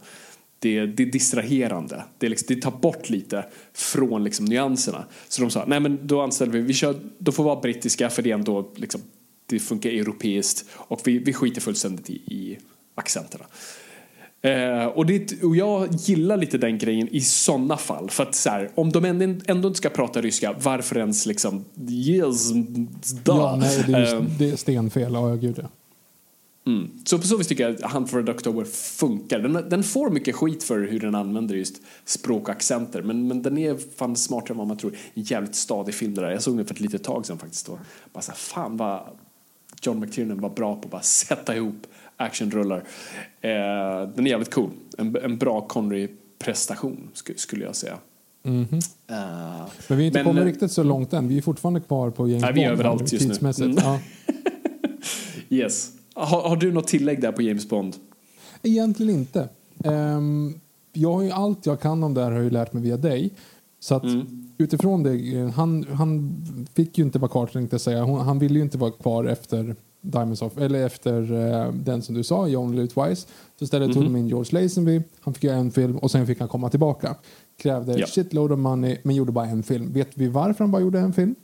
[0.60, 2.04] Det, det är distraherande.
[2.18, 5.06] Det, är liksom, det tar bort lite från liksom nyanserna.
[5.28, 8.22] Så de sa, nej men då anställer vi, vi kör, då får vara brittiska för
[8.22, 9.02] det är ändå liksom,
[9.46, 12.58] det funkar europeiskt och vi, vi skiter fullständigt i, i
[12.96, 13.46] accenterna.
[14.44, 18.10] Eh, och, det, och jag gillar lite den grejen i sådana fall.
[18.10, 21.66] För att så här, om de ändå, ändå inte ska prata ryska, varför ens liksom
[21.90, 22.52] yes,
[23.24, 23.36] da.
[23.36, 25.14] Ja, nej, det är, Eh, det är stenfel.
[25.14, 25.70] Ja, gud ja.
[26.66, 26.92] Mm.
[27.06, 29.40] Så på så vis tycker jag att Hunt for a October funkar.
[29.40, 33.02] Den, den får mycket skit för hur den använder just språk och accenter.
[33.02, 34.92] Men, men den är fan smartare än vad man tror.
[35.14, 36.32] En jävligt stadig film det där.
[36.32, 37.66] Jag såg den för ett litet tag sedan faktiskt.
[37.66, 37.80] Då.
[38.14, 39.02] Bara så här, fan vad
[39.82, 41.88] John McTiernan var bra på att bara sätta ihop
[42.24, 42.78] actionrullar.
[43.42, 44.70] Eh, den är jävligt cool.
[44.98, 47.94] En, en bra Connery-prestation sk- skulle jag säga.
[47.94, 48.68] Eh, Men
[49.88, 51.28] vi har inte Men, kommit riktigt så långt än.
[51.28, 52.80] Vi är fortfarande kvar på James Nej, vi är Bond.
[52.80, 53.52] överallt just nu.
[53.66, 53.78] Mm.
[53.78, 54.00] Ja.
[55.50, 55.92] yes.
[56.14, 57.96] Har, har du något tillägg där på James Bond?
[58.64, 59.50] Egentligen inte.
[59.84, 60.60] Ehm,
[60.94, 62.98] jag har ju allt jag kan om det här har jag ju lärt mig via
[62.98, 63.32] dig.
[63.80, 64.50] Så att Mm.
[64.58, 66.36] utifrån det, eh, han, han
[66.76, 68.04] fick ju inte vara kvar tänkte jag säga.
[68.04, 69.76] Hon, han ville ju inte vara kvar efter
[70.06, 73.28] Diamonds of, eller efter eh, den som du sa, Live Twice.
[73.60, 76.40] Så istället tog de in George Lazenby, han fick göra en film och sen fick
[76.40, 77.16] han komma tillbaka.
[77.58, 78.08] Krävde Ja.
[78.08, 79.94] shitload of money men gjorde bara en film.
[79.94, 81.36] Vet vi varför han bara gjorde en film?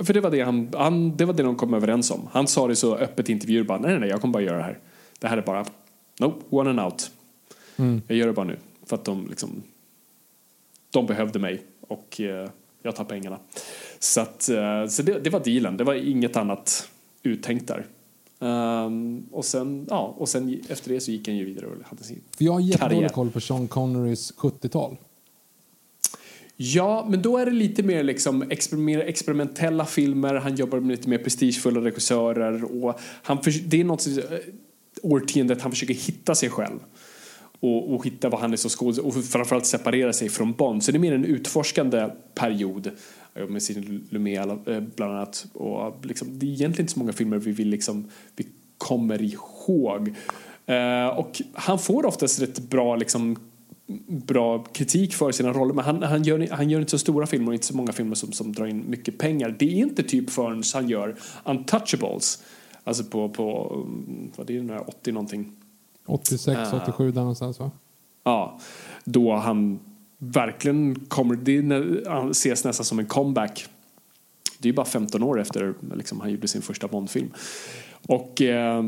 [0.00, 2.28] För det var det, han, han, det var det de kom överens om.
[2.32, 4.56] Han sa det så öppet i intervjuer bara, nej, nej, nej, jag kommer bara göra
[4.56, 4.78] det här.
[5.20, 5.64] Det här är bara,
[6.20, 7.10] nope, one and out.
[8.06, 8.56] Jag gör det bara nu.
[8.86, 9.62] För att de liksom,
[10.90, 12.48] de behövde mig och eh,
[12.82, 13.38] jag tar pengarna.
[13.98, 16.88] Så, att, eh, så det, det var dealen, det var inget annat
[17.22, 17.86] uttänkt där.
[18.40, 22.04] Ehm, och, sen, ja, och sen efter det så gick han ju vidare och hade
[22.04, 24.96] sin För jag har jättedålig koll på Sean Connerys 70-tal.
[26.56, 30.34] Ja, men då är det lite mer, liksom, experimentella filmer.
[30.34, 32.84] Han jobbar med lite mer prestigefulla regissörer.
[32.84, 34.38] Och han för, det är något eh,
[35.02, 36.78] årtiondet han försöker hitta sig själv.
[37.60, 40.84] Och, och hitta vad han är som skådespelare och framförallt separera sig från Bond.
[40.84, 42.90] Så det är mer en utforskande period.
[43.34, 44.08] Jag Med sin
[44.40, 45.46] alla- eh, bland annat.
[45.52, 48.46] Och liksom, det är egentligen inte så många filmer vi, vill liksom, vi
[48.78, 50.14] kommer ihåg.
[50.66, 53.36] Eh, och han får oftast rätt bra liksom,
[54.06, 57.48] bra kritik för sina roller men han, han, gör, han gör inte så stora filmer
[57.48, 59.56] och inte så många filmer som, som drar in mycket pengar.
[59.58, 62.42] Det är inte typ förrän han gör Untouchables,
[62.84, 65.52] alltså på, på mm, vad är det nu, 80 någonting.
[66.06, 66.82] 86, Ah.
[66.82, 67.70] 87 där någonstans va?
[68.24, 68.58] Ja,
[69.04, 69.78] då han
[70.24, 73.66] verkligen kommer, det ses nästan som en comeback.
[74.58, 77.30] Det är ju bara 15 år efter liksom, han gjorde sin första Bondfilm.
[78.06, 78.84] Och eh,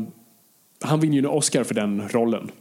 [0.81, 2.51] han vinner ju en Oscar för den rollen.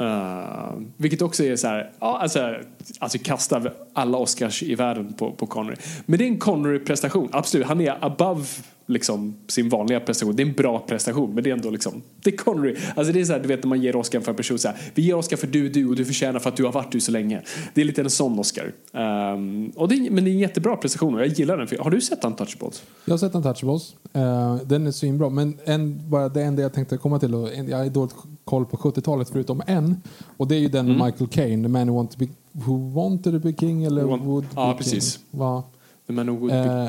[0.00, 2.56] Uh, vilket också är så här, ja, alltså,
[2.98, 3.62] alltså kasta
[3.92, 5.76] alla Oscars i världen på, på Connery.
[6.06, 7.66] Men det är en Connery-prestation, absolut.
[7.66, 8.44] Han är above
[8.90, 10.36] liksom, sin vanliga prestation.
[10.36, 12.76] Det är en bra prestation, men det är ändå liksom, det är Connery.
[12.96, 14.68] Alltså det är så här, du vet när man ger Oscar för en person så
[14.68, 16.72] här, vi ger Oscar för du är du och du förtjänar för att du har
[16.72, 17.42] varit du så länge.
[17.74, 18.72] Det är lite en sån Oscar.
[18.92, 21.68] Um, och det är, men det är en jättebra prestation och jag gillar den.
[21.80, 22.82] Har du sett Untouchables?
[23.04, 23.94] Jag har sett Untouchables.
[24.16, 25.28] Uh, den är svinbra.
[25.30, 28.14] Men en, bara det enda jag tänkte komma till, och jag har dåligt
[28.44, 29.96] koll på 70-talet förutom en.
[30.36, 31.06] Och det är ju den Mm.
[31.06, 34.10] Michael Caine, The Man Who Wanted to Be, who wanted to be King eller Who
[34.16, 35.12] want- Would be precis.
[35.14, 35.40] King.
[35.40, 35.62] Va?
[36.06, 36.88] The Man Who Would Be, Eh,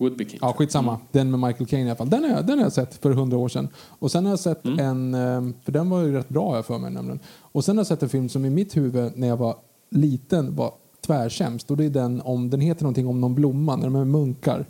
[0.00, 0.38] would be King.
[0.42, 0.98] Ja, skitsamma.
[1.12, 2.10] Den med Michael Caine i alla fall.
[2.10, 3.68] Den har, jag, den har jag sett för hundra år sedan.
[3.88, 6.78] Och sen har jag sett en, eh, för den var ju rätt bra jag för
[6.78, 7.20] mig nämligen.
[7.40, 9.56] Och sen har jag sett en film som i mitt huvud när jag var
[9.90, 10.72] liten var
[11.06, 11.70] tvärsämst.
[11.70, 14.66] Och det är den om, den heter någonting om någon blomma, när de är munkar.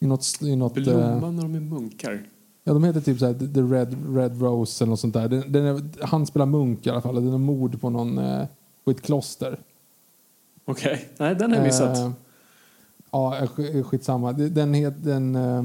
[0.00, 2.26] I något, i något, eh, Blomman när de är munkar.
[2.64, 5.28] Ja, de heter typ så här, The Red, Red Rose eller något sånt där.
[5.28, 7.24] Den, den är, han spelar munk i alla fall.
[7.24, 8.46] Det är mord på någon, eh,
[8.84, 9.58] på ett kloster.
[10.64, 11.98] Okej, nej den har jag missat.
[11.98, 12.10] Eh,
[13.12, 14.32] ja, eh, sk- skitsamma.
[14.32, 15.64] Den het, den, eh,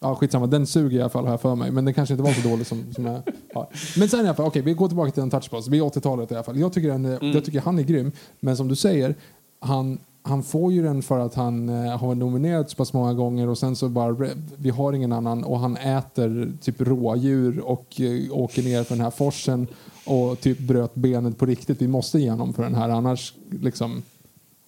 [0.00, 0.46] ja, skitsamma.
[0.46, 1.70] Den suger i alla fall här för mig.
[1.70, 3.22] Men den kanske inte var så dålig som, som jag
[3.54, 3.66] har.
[3.98, 5.68] Men sen i alla fall, okej, vi går tillbaka till Untouchables.
[5.68, 6.58] Vi är 80-talet i alla fall.
[6.58, 8.12] Jag tycker, den, är- jag tycker han är grym.
[8.40, 9.14] Men som du säger,
[9.60, 13.48] han, han får ju den för att han eh, har nominerat så pass många gånger
[13.48, 14.16] och sen så bara,
[14.56, 19.04] vi har ingen annan och han äter typ rådjur och eh, åker ner för den
[19.04, 19.66] här forsen
[20.06, 21.82] och typ bröt benet på riktigt.
[21.82, 24.02] Vi måste ge honom för den här annars liksom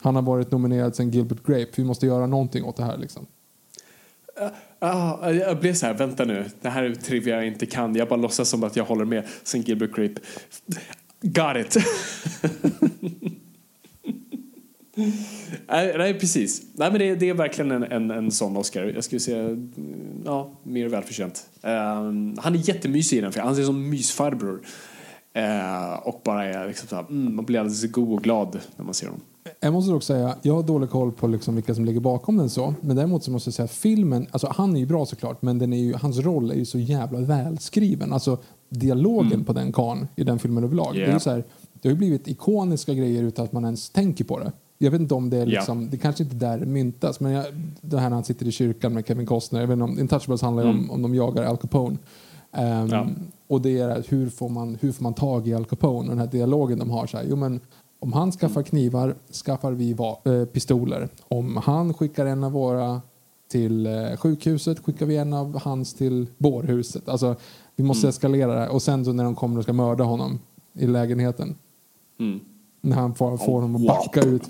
[0.05, 1.71] han har varit nominerad sen Gilbert Grape.
[1.77, 3.27] Vi måste göra någonting åt det här liksom.
[4.41, 7.95] Uh, uh, jag blev så här, vänta nu, det här är trivia jag inte kan.
[7.95, 10.21] Jag bara låtsas som att jag håller med sen Gilbert Grape.
[11.21, 11.77] Got it!
[15.67, 16.63] nej, nej, precis.
[16.75, 18.85] Nej, men det, det är verkligen en, en, en sån Oscar.
[18.85, 21.47] Jag skulle säga, mm, ja, mer välförtjänt.
[21.63, 24.61] Um, han är jättemysig i den, för han ser som mysfarbror.
[25.39, 28.85] Uh, och bara är liksom så här, mm, man blir alldeles god och glad när
[28.85, 29.23] man ser honom.
[29.61, 32.51] Jag måste dock säga, jag har dålig koll på liksom vilka som ligger bakom den
[32.51, 32.75] så.
[32.81, 35.59] Men däremot så måste jag säga att filmen, alltså han är ju bra såklart, men
[35.59, 38.13] den är ju, hans roll är ju så jävla välskriven.
[38.13, 38.39] Alltså
[38.69, 40.95] dialogen på den kan i den filmen överlag.
[40.95, 41.19] Det, är Yeah.
[41.19, 44.53] så här, det har ju blivit ikoniska grejer utan att man ens tänker på det.
[44.79, 47.45] Jag vet inte om det är liksom, det kanske inte där myntas, men jag,
[47.81, 50.43] det här när han sitter i kyrkan med Kevin Costner, jag vet inte om, Intouchables
[50.43, 51.97] handlar ju om, om de jagar Al Capone.
[52.53, 53.07] Ehm, Ja.
[53.47, 56.19] Och det är hur får, man, hur får man tag i Al Capone och den
[56.19, 57.07] här dialogen de har.
[57.07, 57.61] Så här, jo, men
[58.05, 59.91] om han skaffar knivar skaffar vi
[60.25, 61.09] eh, pistoler.
[61.29, 63.03] Om han skickar en av våra
[63.49, 67.09] till eh, sjukhuset skickar vi en av hans till bårhuset.
[67.09, 67.37] Alltså,
[67.77, 68.69] vi måste eskalera det här.
[68.69, 70.41] Och sen så när de kommer och ska mörda honom
[70.73, 71.55] i lägenheten.
[72.81, 74.43] När han får, får honom att backa ut.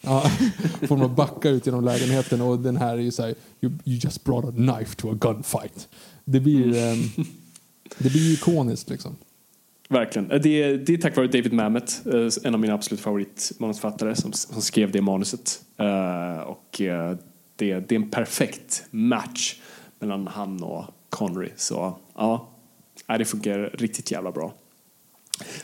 [0.00, 0.20] Ja,
[0.80, 3.98] får honom att backa ut genom lägenheten och den här är ju såhär you, you
[4.02, 5.88] just brought a knife to a gunfight.
[6.24, 6.98] Det blir, ehm,
[7.98, 9.16] det blir ikoniskt liksom.
[9.88, 10.30] Verkligen.
[10.30, 14.14] Eh, Det är, det är tack vare David Mamet, eh, en av mina absolut favoritmanusförfattare,
[14.16, 15.62] som, som skrev det manuset.
[15.76, 16.80] Eh, och
[17.56, 19.56] det, det är en perfekt match
[19.98, 21.50] mellan han och Connery.
[21.56, 22.48] Så ja,
[23.18, 24.54] det funkar riktigt jävla bra.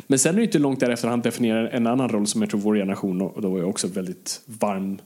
[0.07, 2.61] Men sen är det inte långt därefter han definierar en annan roll som jag tror
[2.61, 4.99] vår generation och då är också väldigt varm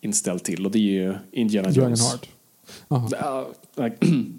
[0.00, 2.14] inställd till och det är ju Indiana Jones.
[3.76, 3.96] Nej.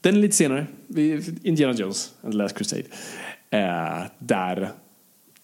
[0.00, 0.66] Den är lite senare.
[1.42, 2.82] Indiana Jones and the Last Crusade.
[3.54, 4.70] Eh, där,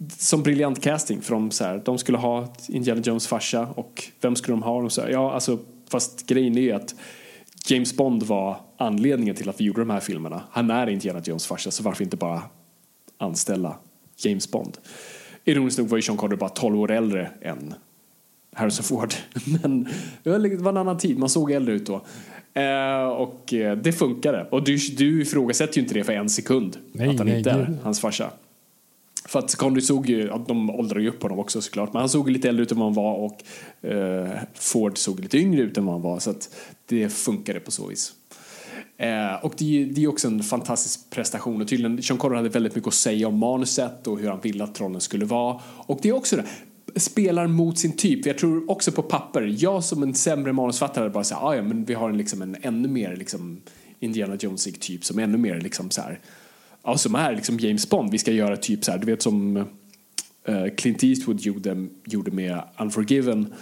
[0.09, 1.21] som briljant casting.
[1.21, 4.81] För de, så här, de skulle ha Indiana Jones farsa och vem skulle de ha?
[4.81, 5.59] De så här, ja, alltså,
[5.89, 6.95] fast grejen är ju att
[7.67, 10.43] James Bond var anledningen till att vi gjorde de här filmerna.
[10.51, 12.43] Han är Indiana Jones farsa så varför inte bara
[13.19, 13.77] anställa
[14.17, 14.79] James Bond?
[15.45, 17.75] Ironiskt nog var ju Sean Connery bara 12 år äldre än
[18.53, 19.15] Harrison Ford.
[19.63, 19.89] Men
[20.23, 22.03] det var en annan tid, man såg äldre ut då.
[22.61, 24.47] Eh, och eh, det funkade.
[24.51, 26.77] Och du, du ifrågasätter ju inte det för en sekund.
[26.93, 28.31] Nej, att han nej, inte är hans farsa.
[29.29, 31.93] För att Connery såg ju, att de åldrade ju upp honom också såklart.
[31.93, 33.43] Men han såg lite äldre ut än vad han var och
[33.91, 36.19] eh, Ford såg lite yngre ut än vad han var.
[36.19, 36.55] Så att
[36.87, 38.13] det funkade på så vis.
[38.97, 42.75] Eh, och det, det är också en fantastisk prestation och tydligen Sean Connery hade väldigt
[42.75, 45.61] mycket att säga om manuset och hur han ville att rollen skulle vara.
[45.67, 46.45] Och det är också det,
[46.97, 48.27] spelar mot sin typ.
[48.27, 51.85] Jag tror också på papper, jag som en sämre manusfattare bara säger ah, ja men
[51.85, 53.61] vi har en, liksom, en ännu mer liksom,
[54.01, 56.21] Indiana Jonesig typ som är ännu mer liksom så här,
[56.85, 58.11] ja som är liksom James Bond.
[58.11, 62.63] Vi ska göra typ så här, du vet som uh, Clint Eastwood gjorde, gjorde med
[62.79, 63.55] Unforgiven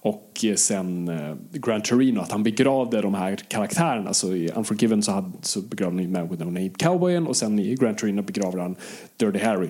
[0.00, 4.14] och eh, sen eh, uh, Grand Torino, att han begravde de här karaktärerna.
[4.14, 7.58] Så i Unforgiven så, hade, så begravde han Man with no name cowboyen och sen
[7.58, 8.76] i Grand Torino begravde han
[9.16, 9.68] Dirty Harry.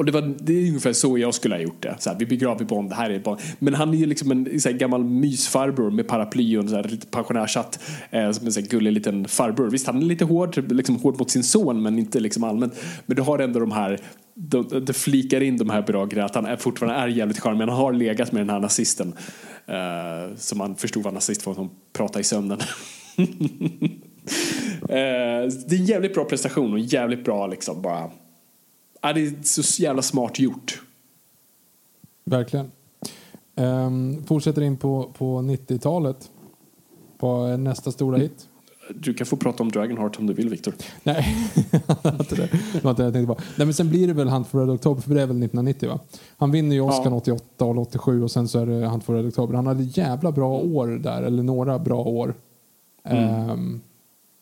[0.00, 1.96] Och det, var, det är ungefär så jag skulle ha gjort det.
[1.98, 3.40] Så här, vi begraver Bond, det här är Bond.
[3.58, 6.76] Men han är ju liksom en så här, gammal mysfarbror med paraply och en så
[6.76, 7.78] här, lite pensionärshatt.
[8.10, 9.70] Eh, som en så här, gullig liten farbror.
[9.70, 12.74] Visst, han är lite hård, liksom, hård mot sin son men inte liksom allmänt.
[13.06, 13.98] Men du har ändå de här,
[14.34, 16.26] det de flikar in de här bra grejerna.
[16.26, 17.58] Att han är, fortfarande är jävligt charmig.
[17.58, 19.14] Men han har legat med den här nazisten.
[19.66, 22.58] Eh, som man förstod var nazist för att hon pratade i sömnen.
[24.82, 28.10] eh, det är en jävligt bra prestation och jävligt bra liksom bara
[29.00, 30.82] Ja, det är så jävla smart gjort.
[32.24, 32.70] Verkligen.
[33.54, 36.30] Um, fortsätter in på, på 90-talet.
[37.18, 38.46] Vad är nästa stora hit?
[38.94, 40.74] Du kan få prata om Dragonheart om du vill, Viktor.
[41.02, 41.36] Nej,
[41.70, 42.48] det var inte det.
[42.72, 43.40] Det var inte det jag tänkte på.
[43.56, 45.88] Nej, men sen blir det väl Hunt for Red October, för det är väl 1990
[45.88, 46.00] va?
[46.36, 47.16] Han vinner ju Oscar Ja.
[47.16, 49.54] 88 och 87 och sen så är det Hunt for Red October.
[49.54, 52.34] Han hade jävla bra år där, eller några bra år.
[53.04, 53.80] Ehm,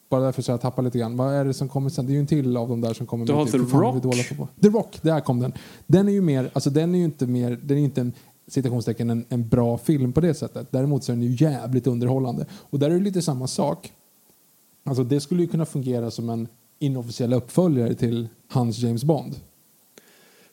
[0.08, 1.16] bara därför så jag tappar lite grann.
[1.16, 2.06] Vad är det som kommer sen?
[2.06, 3.26] Det är ju en till av de där som kommer.
[3.26, 4.50] Du har med The Rock.
[4.62, 5.52] The Rock, där kom den.
[5.86, 8.12] Den är ju mer, alltså den är ju inte mer, den är inte en
[8.48, 10.68] citationstecken en, en bra film på det sättet.
[10.70, 12.46] Däremot så är den ju jävligt underhållande.
[12.52, 13.92] Och där är det lite samma sak.
[14.84, 16.48] Alltså det skulle ju kunna fungera som en
[16.78, 19.36] inofficiell uppföljare till hans James Bond.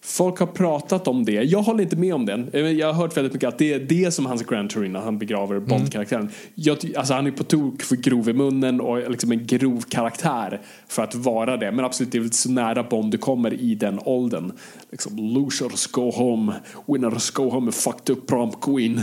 [0.07, 1.31] Folk har pratat om det.
[1.31, 2.49] Jag håller inte med om den.
[2.53, 5.17] Eh, Jag har hört väldigt mycket att det är det som hans Grand Torino, han
[5.17, 6.29] begraver Bond-karaktären.
[6.55, 9.81] Jag ty- Alltså han är på tok för grov i munnen och liksom en grov
[9.89, 11.71] karaktär för att vara det.
[11.71, 14.51] Men absolut, det är väl så nära Bond du kommer i den åldern.
[14.91, 16.53] Liksom, losers go home,
[16.87, 19.01] winners go home, fucked up prom queen.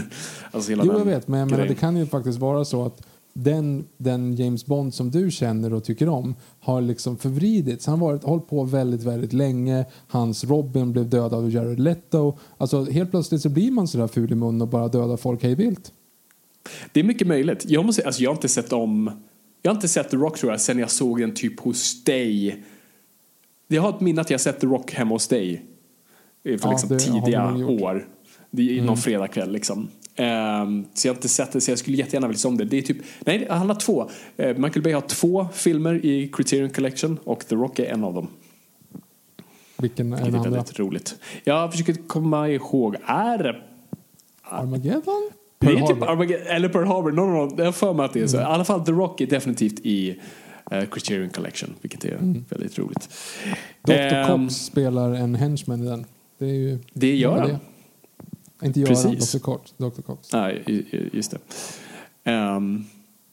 [0.50, 3.02] Alltså hela Jo, jag vet, men jag menar, det kan ju faktiskt vara så att
[3.32, 7.86] den, den James Bond som du känner och tycker om har liksom förvridits.
[7.86, 9.84] Han har varit, hållit på väldigt, väldigt länge.
[10.08, 12.38] Hans Robin blev dödad av Jared Leto.
[12.58, 15.54] Alltså helt plötsligt så blir man sådär ful i mun och bara dödar folk hej
[15.54, 15.92] vilt.
[16.92, 17.64] Det är mycket möjligt.
[17.68, 19.10] Jag, måste, alltså jag har inte sett om...
[19.62, 22.64] Jag har inte sett The Rock tror jag sen jag såg den typ hos dig.
[23.68, 25.64] Jag har ett minne att jag sett The Rock hemma hos dig.
[26.44, 27.42] För Ja, liksom tidiga.
[27.42, 27.82] Mm.
[27.82, 28.08] år.
[28.50, 29.88] Det är någon fredagkväll liksom.
[30.16, 32.64] Ehm, så jag har inte sett det så jag skulle jättegärna vilja se om det.
[32.64, 34.10] Det är typ, nej han har två.
[34.36, 38.14] Eh, Michael Bay har två filmer i Criterion Collection och The Rock är en av
[38.14, 38.28] dem.
[39.78, 40.50] Vilken är den andra?
[40.50, 41.14] väldigt roligt.
[41.44, 43.56] Jag försöker komma ihåg, är det
[44.42, 45.30] Armageddon?
[45.58, 46.02] Det Pearl är typ.
[46.02, 47.62] Armageddon, eller Pearl Harbor, no, no, no.
[47.64, 48.36] jag för mig att det är så.
[48.36, 48.50] Mm.
[48.50, 50.10] I alla fall The Rock är definitivt i
[50.72, 52.44] uh, Criterion Collection, vilket är Mm.
[52.48, 53.08] väldigt roligt.
[53.82, 53.92] Dr.
[53.92, 56.04] Ehm, Cox spelar en henchman i den.
[56.38, 57.56] Det, är ju, Det gör han.
[58.62, 59.32] Inte Göran, Precis.
[59.32, 59.38] Dr.
[59.38, 59.74] Cox.
[59.76, 60.02] Dr.
[60.02, 60.32] Cox.
[60.32, 61.38] Nej, just det.
[62.24, 62.84] Ehm,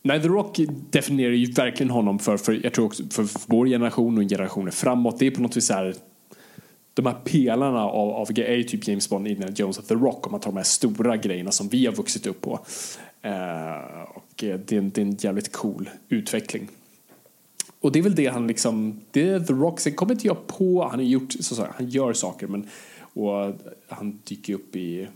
[0.01, 0.59] nej, The Rock
[0.89, 5.19] definierar ju verkligen honom för, för, jag tror också för vår generation och generationer framåt.
[5.19, 5.95] Det är på något vis så här,
[6.93, 10.31] de här pelarna av, av är typ James Bond, Indiana Jones och The Rock om
[10.31, 12.59] man tar de här stora grejerna som vi har vuxit upp på.
[13.21, 16.67] Eh, och det är, en, det är en jävligt cool utveckling.
[17.81, 20.47] Och det är väl det han liksom, det är The Rock, sen kommer inte jag
[20.47, 22.67] på, han har gjort, så, så, han gör saker men,
[23.13, 23.55] och
[23.87, 25.07] han dyker upp i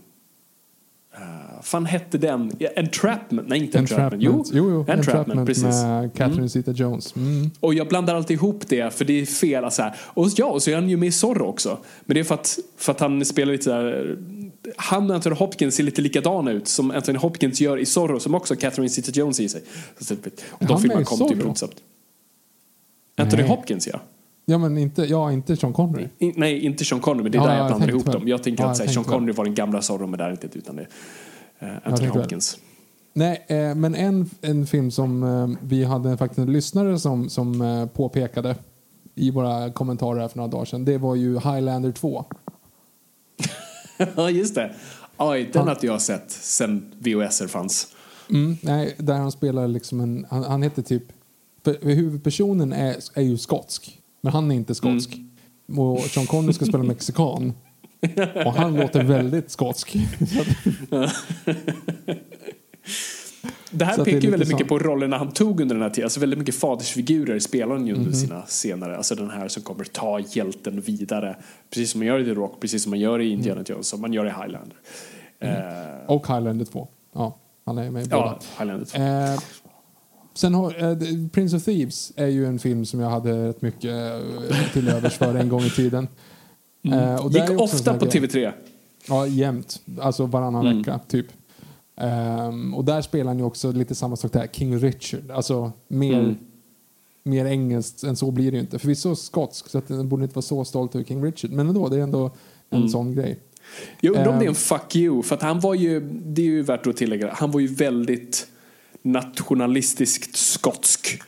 [1.18, 2.52] Uh, fan hette den?
[2.76, 3.48] Entrapment?
[3.48, 4.12] Nej, inte Entrapment.
[4.12, 4.50] Entrapment.
[4.52, 4.78] Jo, jo.
[4.80, 5.64] Entrapment, Entrapment precis.
[5.64, 7.16] med Catherine Zeta-Jones.
[7.16, 7.50] Mm.
[7.60, 9.64] Och jag blandar alltid ihop det för det är fel.
[9.64, 9.94] Alltså här.
[10.00, 11.78] Och ja, och så är han ju med i Zorro också.
[12.04, 14.18] Men det är för att, för att han spelar lite där.
[14.76, 18.34] Han och Anthony Hopkins ser lite likadana ut som Anthony Hopkins gör i Zorro som
[18.34, 19.62] också Catherine Zeta-Jones i sig.
[20.00, 20.14] Så,
[20.50, 21.54] och de filmerna kom typ Zorro?
[21.54, 21.76] snabbt.
[23.16, 23.42] Anthony.
[23.42, 24.00] Hopkins ja.
[24.44, 26.08] Ja, men inte, ja, inte Sean Connery.
[26.18, 28.12] I, nej, inte Sean Connery, men det är Ja, där jag jag blandar ihop väl.
[28.12, 28.28] dem.
[28.28, 29.04] Jag tänker Ja, att jag Sean.
[29.04, 30.86] Connery var den gamla Zorro, men det är inte utan det
[31.58, 32.22] är uh, Anthony tänkte väl.
[32.22, 32.58] Hopkins.
[33.12, 37.60] Nej, eh, men en, en film som eh, vi hade faktiskt en lyssnare som, som
[37.60, 38.56] eh, påpekade
[39.14, 40.84] i våra kommentarer för några dagar sedan.
[40.84, 42.24] Det var ju Highlander 2.
[44.16, 44.74] Ja, just det.
[45.16, 47.88] Oj, den har inte jag sett sen VHS fanns.
[48.30, 50.26] Mm, nej, där han spelar liksom en...
[50.30, 51.02] Han, han heter typ...
[51.64, 55.16] för Huvudpersonen är, är ju skotsk, men han är inte skotsk.
[55.76, 57.52] Och Sean Connery ska spela mexikan.
[58.46, 59.96] Och han låter väldigt skotsk.
[63.70, 66.04] Det här Så pekar ju väldigt mycket på rollerna han tog under den här tiden.
[66.06, 68.96] Alltså väldigt mycket fadersfigurer spelar han ju under sina senare.
[68.96, 71.36] Alltså den här som kommer ta hjälten vidare.
[71.70, 73.64] Precis som man gör i The Rock, precis som man gör i Indiana Mm.
[73.68, 74.76] Jones, som man gör i Highlander.
[75.40, 76.88] Eh, och Highlander 2.
[77.14, 78.22] Ja, han är med i båda.
[78.22, 78.98] ja, Highlander 2.
[79.02, 79.38] Eh,
[80.34, 80.70] sen har,
[81.00, 83.84] The Prince of Thieves är ju en film som jag hade rätt mycket
[84.50, 86.08] eh, till övers för en gång i tiden.
[86.92, 88.20] Eh, och där är Gick ofta på grej.
[88.22, 88.52] TV3.
[89.08, 89.80] Ja, jämt.
[90.00, 90.78] Alltså varannan Mm.
[90.78, 91.26] vecka, typ.
[91.96, 95.30] Ehm, och där spelar han ju också lite samma sak där, King Richard.
[95.30, 96.36] Alltså mer, Mm.
[97.22, 98.78] mer engelskt än så blir det ju inte.
[98.78, 101.50] Förvisso skotsk, så att den borde inte vara så stolt över King Richard.
[101.50, 102.30] Men ändå, det är ändå
[102.70, 102.88] en Mm.
[102.88, 103.38] sån grej.
[104.00, 104.48] Jag undrar om det är Ehm.
[104.48, 105.22] en fuck you.
[105.22, 108.46] För att han var ju, det är ju värt att tillägga, han var ju väldigt
[109.04, 111.22] nationalistiskt skotsk.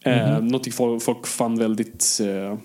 [0.00, 0.46] Eh, Mhm.
[0.46, 2.58] någonting folk, folk fann väldigt eh,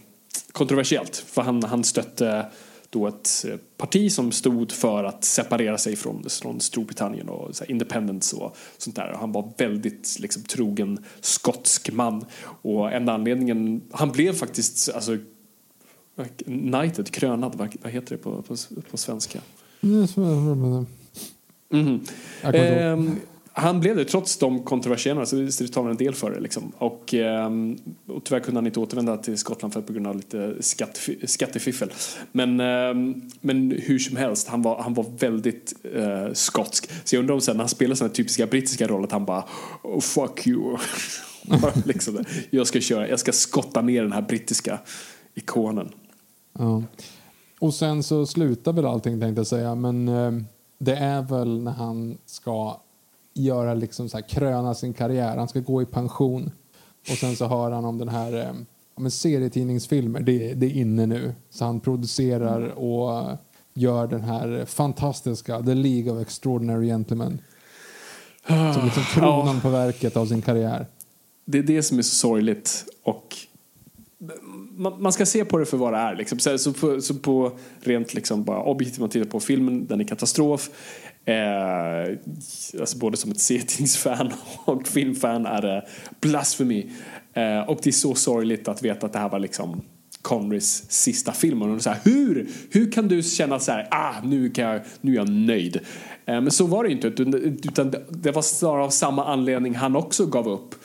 [0.51, 1.15] kontroversiellt.
[1.17, 2.45] För han, han stötte
[2.89, 7.63] då ett eh, parti som stod för att separera sig från, från Storbritannien och så
[7.63, 9.15] här, independence och sånt där.
[9.19, 12.25] Han var väldigt liksom, trogen skotsk man.
[12.61, 15.17] Och enda anledningen, han blev faktiskt alltså,
[16.45, 18.55] knighted, krönad, vad, heter det på, på,
[18.91, 19.39] på svenska?
[21.71, 23.25] Mm, så-
[23.59, 26.39] han blev det trots de kontroversierna, så det, så det talar en del för det.
[26.39, 26.71] Liksom.
[26.77, 30.55] Och, ehm, och tyvärr kunde han inte återvända till Skottland för på grund av lite
[30.59, 31.93] skatt, skattefiffel.
[32.31, 36.89] Men, ehm, men hur som helst, han var, han var väldigt eh, skotsk.
[37.03, 39.43] Så jag undrar om sen när han spelar sådana typiska brittiska roller att han bara
[39.83, 40.77] oh, fuck you.
[41.85, 44.79] liksom, jag, ska köra, jag ska skotta ner den här brittiska
[45.35, 45.89] ikonen.
[46.59, 46.83] Ja.
[47.59, 49.75] Och sen så slutar väl allting tänkte jag säga.
[49.75, 50.31] Men eh,
[50.77, 52.81] det är väl när han ska
[53.33, 55.37] göra liksom så här, kröna sin karriär.
[55.37, 56.51] Han ska gå i pension.
[57.11, 58.53] Och sen så hör han om den här eh,
[58.95, 60.19] ja, men serietidningsfilmer.
[60.19, 61.35] Det, det är inne nu.
[61.49, 63.37] Så han producerar och eh,
[63.73, 67.41] gör den här fantastiska The League of Extraordinary Gentlemen.
[68.47, 70.87] Som liksom kronan på verket av sin karriär.
[71.45, 72.85] Det är det som är så sorgligt.
[73.03, 73.35] Och
[74.79, 76.15] man, man ska se på det för vad det är.
[76.15, 76.39] Liksom.
[76.39, 77.51] Så, så, på, så på
[77.81, 80.69] rent liksom bara objektivt man tittar på filmen, den är katastrof.
[81.25, 82.17] Eh,
[82.79, 84.33] alltså både som ett serietidningsfan
[84.65, 85.85] och filmfan är det
[86.21, 86.91] blasfemi.
[87.33, 89.81] Eh, och det är så sorgligt att veta att det här var liksom
[90.21, 91.61] Conrys sista film.
[91.61, 95.11] Och så här, hur, hur kan du känna så här, ah, nu, kan jag, nu
[95.11, 95.75] är jag nöjd.
[96.25, 100.25] Eh, men så var det inte, utan det var snarare av samma anledning han också
[100.25, 100.75] gav upp.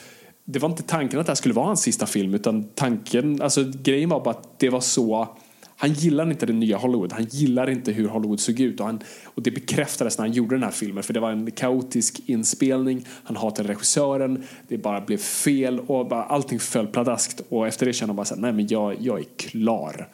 [0.45, 3.65] Det var inte tanken att det här skulle vara hans sista film, utan tanken, alltså
[3.83, 5.29] grejen var bara att det var så
[5.77, 7.13] han gillar inte det nya Hollywood.
[7.13, 8.81] Han gillar inte hur Hollywood såg ut.
[8.81, 11.03] Och, han, och det bekräftades när han gjorde den här filmen.
[11.03, 13.07] För det var en kaotisk inspelning.
[13.25, 14.45] Han hatade regissören.
[14.69, 15.81] Det bara blev fel.
[15.81, 17.41] Och bara, allting föll pladaskt.
[17.49, 20.09] Och efter det kände han bara så här, nej men jag, jag är klar.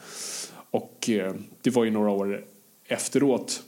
[0.70, 2.44] Och eh, det var ju några år
[2.88, 3.62] efteråt.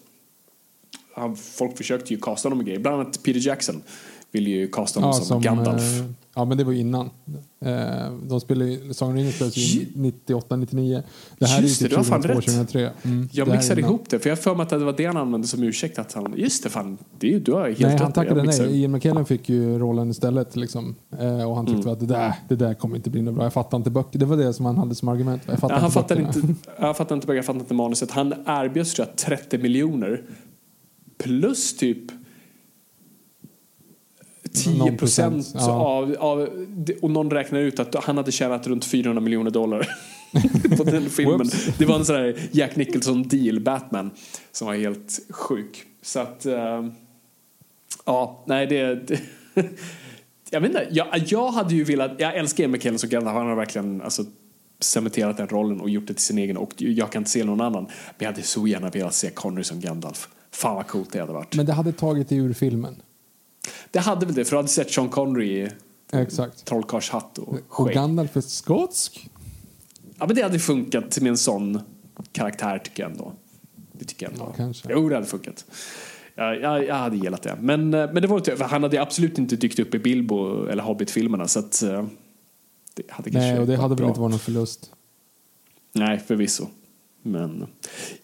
[1.15, 2.81] Han, folk försökte ju casta honom med grejer.
[2.81, 3.83] Bland annat Peter Jackson
[4.31, 5.83] ville ju casta honom ja, som, som, Gandalf.
[5.83, 6.05] Eh,
[6.35, 7.11] ja, men det var innan.
[7.61, 11.03] Eh, de spelade, Sagan om ringen spelades ju 98, 99.
[11.39, 12.91] Det här just är ju typ 2002, 2003.
[13.03, 15.47] Mm, jag mixade ihop det, för jag för mig att det var det han använde
[15.47, 15.99] som ursäkt.
[15.99, 18.81] Att han, just det, fan, det, du har helt nej, han tackade nej.
[18.81, 20.57] Ian McKellen fick ju rollen istället.
[20.57, 20.95] Liksom.
[21.19, 21.93] Eh, och han tyckte mm.
[21.93, 23.45] att det där, det där kommer inte bli något bra.
[23.45, 24.19] Jag fattar inte böcker.
[24.19, 25.43] Det var det som han hade som argument.
[25.47, 26.41] Jag fattar ja, han inte fattar inte,
[26.79, 28.11] jag fattar inte böcker, jag fattar inte manuset.
[28.11, 30.23] Han erbjöds tror jag 30 miljoner
[31.19, 32.22] plus typ
[34.55, 35.71] 10 procent ja.
[35.71, 36.49] av, av,
[37.03, 39.89] och någon räknar ut att han hade tjänat runt 400 miljoner dollar
[40.77, 41.51] på den filmen.
[41.79, 44.11] det var en sån där Jack Nicholson deal, Batman,
[44.53, 45.85] som var helt sjuk.
[46.03, 46.89] Så att, uh,
[48.05, 49.21] ja, nej det, det
[50.51, 53.47] jag vet inte, jag, jag hade ju velat, jag älskar Emma Kellen så Gandalf, han
[53.47, 54.25] har verkligen alltså,
[54.81, 57.61] cementerat den rollen och gjort det till sin egen och jag kan inte se någon
[57.61, 57.85] annan.
[57.85, 60.29] Men jag hade så gärna velat se Connery som Gandalf.
[60.51, 61.55] Fan vad coolt det hade varit.
[61.55, 62.97] Men det hade tagit dig ur filmen?
[63.91, 65.71] Det hade väl det, för du hade sett Sean Connery i
[66.13, 66.65] Exakt.
[66.65, 67.87] trollkarlshatt och skägg.
[67.87, 69.31] Och Gandalf är skotsk?
[70.19, 71.81] Ja, men det hade funkat med en sån
[72.33, 73.33] karaktär tycker jag ändå.
[73.93, 74.45] Det tycker jag ändå.
[74.45, 74.89] Ja, kanske.
[74.91, 75.65] Jo, det hade funkat.
[76.35, 77.57] Jag, jag, jag hade gillat det.
[77.61, 81.49] Men, eh, men det var han hade absolut inte dykt upp i Bilbo eller Hobbit-filmerna
[81.49, 82.07] så att eh,
[82.95, 84.91] det hade Nej, och det hade väl inte varit någon förlust.
[85.93, 86.67] Nej, förvisso.
[87.23, 87.67] Men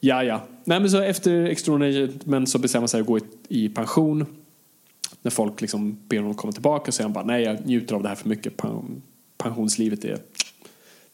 [0.00, 0.42] ja, ja.
[0.64, 4.26] Nej, men så efter Extraordinary men så bestämmer sig att gå i, i pension
[5.28, 8.02] när folk liksom ber honom komma tillbaka så säger han bara nej jag njuter av
[8.02, 8.52] det här för mycket.
[9.38, 10.18] Pensionslivet är,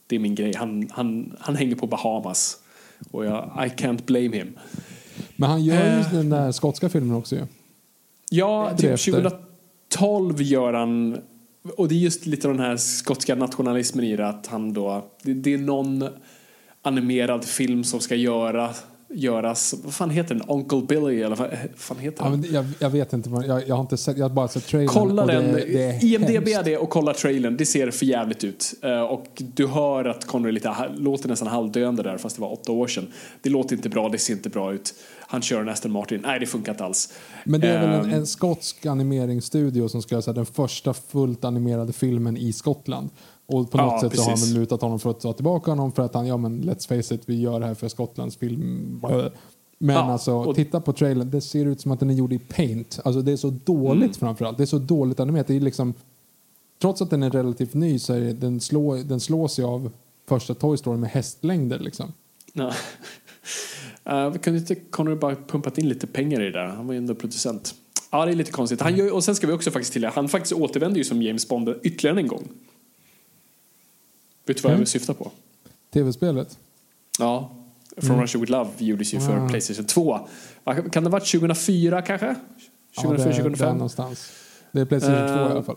[0.07, 0.55] det är min grej.
[0.57, 2.57] Han, han, han hänger på Bahamas
[3.11, 4.59] och jag, I can't blame him.
[5.37, 7.47] Men han gör ju uh, den där skotska filmen också ju.
[8.31, 11.19] Ja, typ 2012 gör han
[11.77, 15.35] och det är just lite den här skotska nationalismen i det att han då, det,
[15.35, 16.09] det är någon
[16.83, 18.71] animerad film som ska göra
[19.09, 19.75] göras.
[19.85, 20.49] Vad fan heter den?
[20.49, 22.45] Uncle Billy eller vad fan heter den?
[22.45, 23.31] Ja, jag, jag, vet inte.
[23.47, 24.19] Jag, jag har inte sett.
[24.19, 24.89] Jag har bara sett trailern.
[24.89, 25.53] Kolla den.
[25.53, 27.57] Det, det IMDB är det och kolla trailern.
[27.57, 28.75] Det ser för jävligt ut.
[28.85, 32.73] Uh, och du hör att Connery lite, låter nästan halvdöende där fast det var åtta
[32.73, 33.07] år sedan.
[33.43, 34.09] Det låter inte bra.
[34.09, 34.95] Det ser inte bra ut.
[35.21, 36.21] Han kör en Aston Martin.
[36.25, 37.13] Nej, det funkar inte alls.
[37.45, 38.19] Men det är väl en, ehm.
[38.19, 43.11] en skotsk animeringsstudio som ska göra den första fullt animerade filmen i Skottland.
[43.47, 44.25] Och på något ja, sätt precis.
[44.25, 46.63] så har han mutat honom för att ta tillbaka honom för att han, ja men
[46.63, 49.01] let's face it, vi gör det här för Skottlands film.
[49.79, 50.57] Men ja, alltså, och...
[50.57, 53.01] titta på trailern, det ser ut som att den är gjord i paint.
[53.05, 54.15] Alltså det är så dåligt mm.
[54.15, 54.57] framförallt.
[54.57, 55.47] Det är så dåligt animerat.
[55.47, 55.95] Det är liksom,
[56.81, 59.91] trots att den är relativt ny så är det, den, slår, den slås ju av
[60.29, 62.13] första Toy Story med hästlängder liksom.
[62.53, 62.73] Ja.
[64.11, 66.67] Uh, kunde inte Connery bara pumpat in lite pengar i det där?
[66.67, 67.75] Han var ju ändå producent.
[68.11, 68.81] Ja, det är lite konstigt.
[68.81, 71.49] Han gör, och sen ska vi också faktiskt till han faktiskt återvänder ju som James
[71.49, 72.49] Bond ytterligare en gång.
[74.47, 74.81] Vet du vad mm.
[74.81, 75.31] jag syftar på?
[75.93, 76.59] Tv-spelet?
[77.19, 77.51] Ja.
[77.97, 78.23] From mm.
[78.23, 79.49] Russia With Love gjordes ju för ah.
[79.49, 80.19] Playstation 2.
[80.65, 82.35] Kan det ha varit 2004 kanske?
[83.01, 83.69] 2004, ja, det, 2005?
[83.69, 84.33] Det någonstans.
[84.73, 85.77] Det är Playstation uh, 2 i alla fall.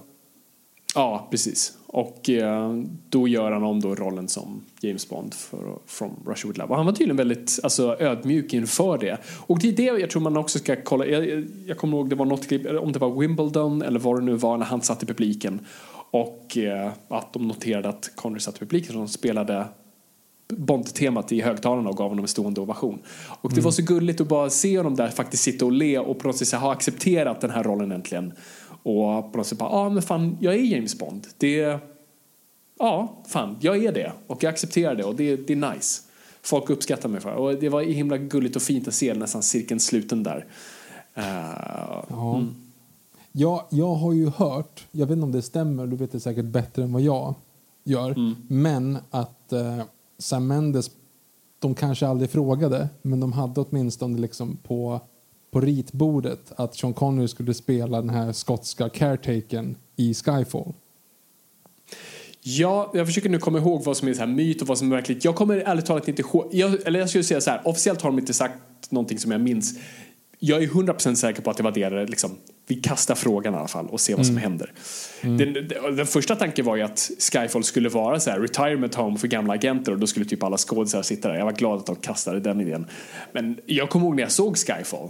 [0.95, 1.78] Ja, precis.
[1.88, 6.59] Och uh, då gör han om då rollen som James Bond för From Russia With
[6.59, 6.70] Love.
[6.70, 9.18] Och han var tydligen väldigt alltså, ödmjuk inför det.
[9.47, 11.05] Och det är det jag tror man också ska kolla.
[11.05, 14.26] Jag, jag kommer ihåg det var något klipp, om det var Wimbledon eller vad det
[14.26, 15.59] nu var när han satt i publiken
[16.12, 19.66] och eh, att de noterade att Connery satt i publiken som spelade
[20.49, 22.99] Bond-temat i högtalarna och gav honom en stående ovation.
[23.41, 23.64] Och det mm.
[23.64, 26.38] var så gulligt att bara se honom där faktiskt sitta och le och på något
[26.38, 28.34] sätt ha accepterat den här rollen äntligen.
[28.84, 31.28] Och på något sätt bara, ja ah, men fan, jag är James Bond.
[31.38, 31.80] Det,
[32.80, 34.12] ja, fan, jag är det.
[34.28, 36.01] Och jag accepterar det och det, det är nice.
[36.41, 37.36] Folk uppskattar mig för det.
[37.36, 40.45] Och det var himla gulligt och fint att se nästan cirkeln sluten där.
[41.18, 41.24] Uh,
[42.10, 42.36] ja.
[42.38, 42.66] Mm.
[43.39, 46.45] Jag, jag har ju hört, jag vet inte om det stämmer, du vet det säkert
[46.45, 47.35] bättre än vad jag
[47.83, 48.35] gör, mm.
[48.47, 49.81] men att eh,
[50.17, 50.91] Sam Mendes,
[51.59, 54.99] de kanske aldrig frågade, men de hade åtminstone liksom på,
[55.51, 60.73] på ritbordet att Sean Connery skulle spela den här skotska caretaken i Skyfall.
[62.41, 64.91] Ja, jag försöker nu komma ihåg vad som är så här myt och vad som
[64.91, 65.25] är verkligt.
[65.25, 66.49] Jag kommer ärligt talat inte ihåg.
[66.51, 69.41] Jag, eller jag skulle säga så här, officiellt har de inte sagt någonting som jag
[69.41, 69.79] minns.
[70.39, 72.31] Jag är 100% säker på att det var det liksom,
[72.68, 74.72] vi kastar frågan i alla fall och ser vad som händer.
[75.22, 79.18] Den, den, den första tanken var ju att Skyfall skulle vara så här retirement home
[79.18, 81.36] för gamla agenter och då skulle typ alla skådisar sitta där.
[81.36, 82.86] Jag var glad att de kastade den idén.
[83.32, 85.09] Men jag kommer ihåg när jag såg Skyfall.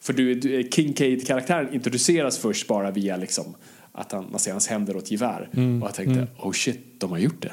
[0.00, 3.54] För du, du, Kincaid-karaktären introduceras först bara via liksom
[3.92, 5.48] att han, man ser hans händer och ett gevär.
[5.52, 7.52] Och jag tänkte, oh shit, de har gjort det.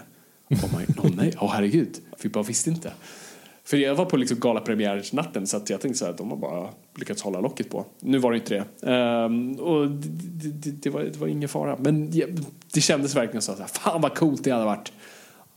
[0.49, 2.91] Oh, my, oh nej, oh herregud, vi bara visste inte.
[3.65, 6.69] För jag var på liksom galapremiärnatten så att jag tänkte så här, de har bara
[6.95, 7.85] lyckats hålla locket på.
[7.99, 9.61] Nu var det inte ehm, det.
[9.61, 11.77] Um, och det, det, det, var, det var ingen fara.
[11.79, 12.27] Men det,
[12.73, 14.91] det kändes verkligen så här, fan vad coolt det hade varit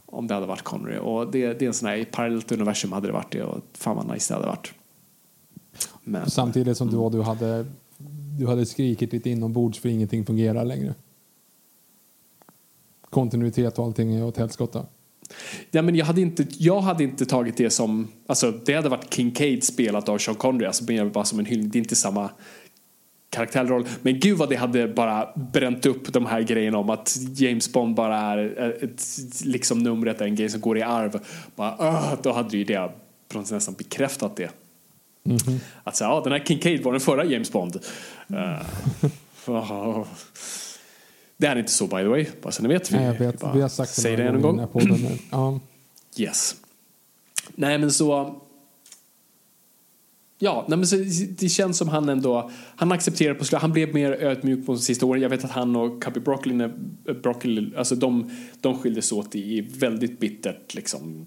[0.07, 0.99] om det hade varit Connery.
[0.99, 3.61] Och det, det är en sån här, i parallellt universum hade det varit det och
[3.73, 4.73] fan vad nice det hade varit.
[6.05, 7.67] Men, Samtidigt som du, och du, hade,
[8.39, 10.95] du hade skrikit lite inombords för ingenting fungerar längre.
[13.11, 14.87] Kontinuitet och allting är åt helskotta.
[15.71, 18.09] Ja, men jag, hade inte, jag hade inte tagit det som...
[18.27, 20.67] Alltså, det hade varit Kincaid spelat av Sean Connery.
[20.67, 21.71] Alltså, mer bara som en hyllning.
[21.71, 22.31] Det är inte samma
[23.31, 23.87] karaktärroll.
[24.03, 27.95] Men gud vad det hade bara bränt upp de här grejerna om att James Bond
[27.95, 29.03] bara är ett,
[29.45, 31.21] liksom numret, en grej som går i arv.
[31.57, 32.91] Bara, uh, då hade ju det
[33.29, 34.51] på något nästan bekräftat det.
[35.85, 37.81] Att säga, ja, den här Kincaid var den förra James Bond.
[39.49, 40.05] Uh,
[41.41, 42.91] det är inte så by the way, bara så ni vet.
[42.91, 43.43] Nej, jag vet.
[43.55, 44.67] Vi har sagt några det en gång.
[44.73, 45.19] podden.
[45.31, 45.61] Ja.
[46.17, 46.57] Yes.
[47.55, 48.41] Nej men så...
[50.39, 50.97] Ja, nej, men så,
[51.29, 52.51] det känns som han ändå...
[52.77, 53.63] Han accepterar på slutet.
[53.63, 55.23] Han blev mer ödmjuk på de sista åren.
[55.23, 56.69] Jag vet att han och Cubby Broccoli,
[57.23, 58.31] Broccoli alltså de,
[58.61, 61.27] de skildes åt i väldigt bittert, liksom,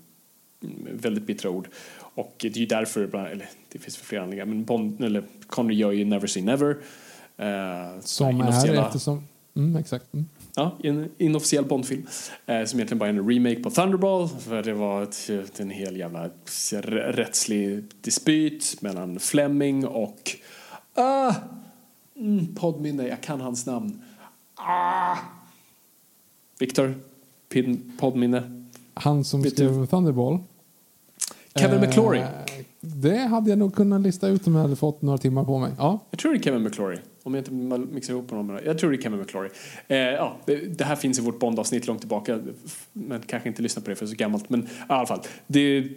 [0.92, 1.68] väldigt bittra ord.
[1.98, 5.76] Och det är ju därför, eller det finns för flera anledningar, men Bond, eller Connery
[5.76, 6.78] gör ju Never Say Never.
[7.38, 9.28] Eh, Som är eftersom...
[9.56, 10.14] Mm, exakt.
[10.14, 10.26] Mm.
[10.56, 12.08] Ja, en inofficiell Bondfilm.
[12.46, 14.28] Eh, som egentligen bara är en remake på Thunderball.
[14.28, 16.30] För det var ett, en hel jävla
[16.82, 20.32] rättslig dispyt mellan Fleming och...
[20.94, 21.34] Ah,
[22.16, 24.02] mm, poddminne, jag kan hans namn.
[24.56, 25.18] Ah,
[26.60, 26.96] Victor,
[27.50, 28.66] pin, poddminne.
[28.94, 30.40] Han som Vet skrev Thunderball.
[31.56, 32.24] Kevin Eh, McClory.
[32.80, 35.72] Det hade jag nog kunnat lista ut om jag hade fått några timmar på mig.
[35.78, 36.00] Ja.
[36.10, 36.98] Jag tror det är Kevin McClory.
[37.24, 39.50] Om jag inte mixar ihop honom med Jag tror det är Kevin McClory.
[39.88, 42.40] Eh, ja, det, det här finns i vårt Bond-avsnitt långt tillbaka.
[42.94, 44.50] Men kanske inte lyssna på det för det är så gammalt.
[44.50, 45.22] Men i alla fall.
[45.48, 45.88] Det,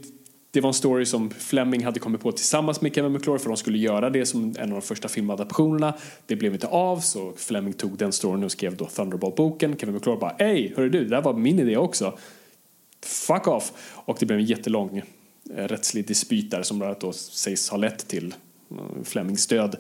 [0.51, 3.57] det var en story som Fleming hade kommit på tillsammans med Kevin McClory för de
[3.57, 5.95] skulle göra det som en av de första filmadaptionerna.
[6.27, 9.77] Det blev inte av så Fleming tog den storyn och skrev då Thunderball-boken.
[9.77, 12.19] Kevin McClory bara Hej, hörru du, det där var min idé också.
[13.05, 13.73] Fuck off!
[13.95, 15.03] Och det blev en jättelång
[15.57, 18.35] eh, rättslig dispyt där som bland annat då sägs ha lett till
[19.05, 19.77] Flemings död.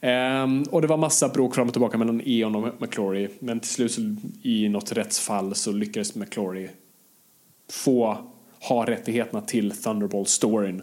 [0.00, 3.28] Ehm, och det var massa bråk fram och tillbaka mellan Eon och McClory.
[3.38, 6.68] Men till slut så, i något rättsfall så lyckades McClory
[7.70, 8.18] få
[8.68, 10.82] ha rättigheterna till Thunderball-storyn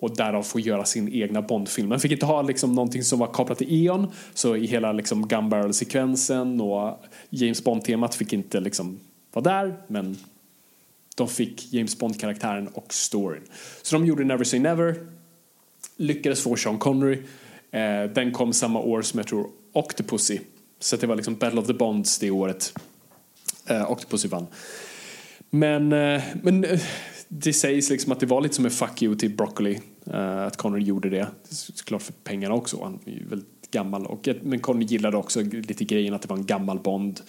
[0.00, 1.88] och därav få göra sin egna Bond-film.
[1.88, 5.28] Man fick inte ha liksom någonting som var kopplat till Eon, så i hela liksom
[5.28, 9.00] gun barrel-sekvensen och James Bond-temat fick inte liksom
[9.32, 10.16] vara där, men
[11.16, 13.42] de fick James Bond-karaktären och storyn.
[13.82, 15.06] Så de gjorde Never Say Never,
[15.98, 17.18] lyckades få Sean Connery.
[17.70, 20.38] Eh, den kom samma år som jag tror Octopussy.
[20.80, 22.72] Så det var liksom Battle of the Bonds det året
[23.66, 24.46] eh, Octopussy vann.
[25.50, 26.80] Men, eh, men eh,
[27.28, 29.80] det sägs liksom att det var lite som en fuck you till Broccoli.
[30.06, 31.26] eh, att Connery gjorde det.
[31.50, 32.82] Såklart för pengarna också.
[32.82, 34.06] Han är ju väldigt gammal.
[34.06, 37.20] Och, men Connery gillade också lite grejen att det var en gammal Bond.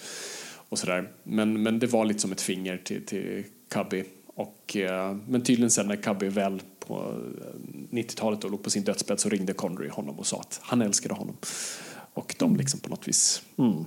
[0.69, 1.11] Och sådär.
[1.23, 4.03] Men, men det var lite som ett finger till, till Cubby.
[4.39, 8.83] Och, eh, men tydligen sen när Cubby väl på eh, 90-talet då låg på sin
[8.83, 11.37] dödsbädd så ringde Connery honom och sa att han älskade honom.
[12.13, 13.41] Och de liksom på något vis...
[13.57, 13.85] Mm.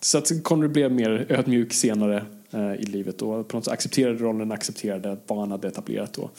[0.00, 4.18] Så att Connery blev mer ödmjuk senare eh, i livet och på något sätt accepterade
[4.18, 6.30] rollen, accepterade vad han hade etablerat då.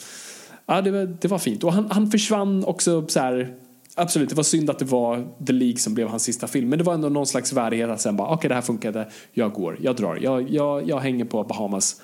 [0.66, 1.64] Ja, det var, det var fint.
[1.64, 3.56] Och han, han försvann också så här...
[3.94, 6.68] Absolut, det var synd att det var The League som blev hans sista film.
[6.68, 9.10] Men det var ändå någon slags värdighet att sen bara, okej okay, det här funkade,
[9.32, 10.18] jag går, jag drar.
[10.22, 12.00] Jag, jag, jag hänger på Bahamas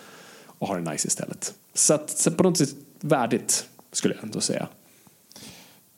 [0.59, 1.55] och har det nice istället.
[1.75, 4.69] Så, att, så på något sätt värdigt, skulle jag ändå säga.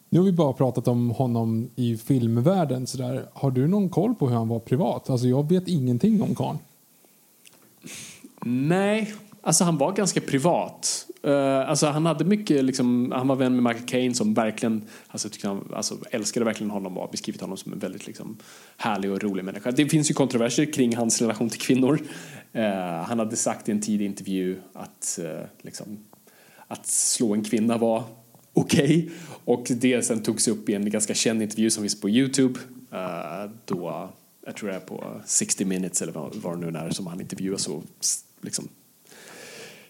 [0.09, 2.87] Nu har vi bara pratat om honom i filmvärlden.
[2.87, 3.27] Så där.
[3.33, 5.11] Har du någon koll på hur han var privat?
[5.11, 6.59] Alltså jag vet ingenting om karln.
[8.45, 11.07] Nej, alltså han var ganska privat.
[11.27, 15.29] Uh, alltså han hade mycket, liksom, han var vän med Michael Caine som verkligen, alltså,
[15.29, 18.37] tyckte han, alltså älskade verkligen honom och beskrivit honom som en väldigt liksom,
[18.77, 19.71] härlig och rolig människa.
[19.71, 22.01] Det finns ju kontroverser kring hans relation till kvinnor.
[22.53, 25.99] Eh, han hade sagt i en tidig intervju att, uh, liksom,
[26.67, 28.05] att slå en kvinna var
[28.53, 29.11] okej.
[29.45, 32.61] Och det sen togs upp i en ganska känd intervju som finns på Youtube.
[32.93, 34.11] Eh, då,
[34.47, 37.21] jag tror det är på 60 minutes eller vad, vad det nu är som han
[37.21, 37.83] intervjuas och
[38.41, 38.69] liksom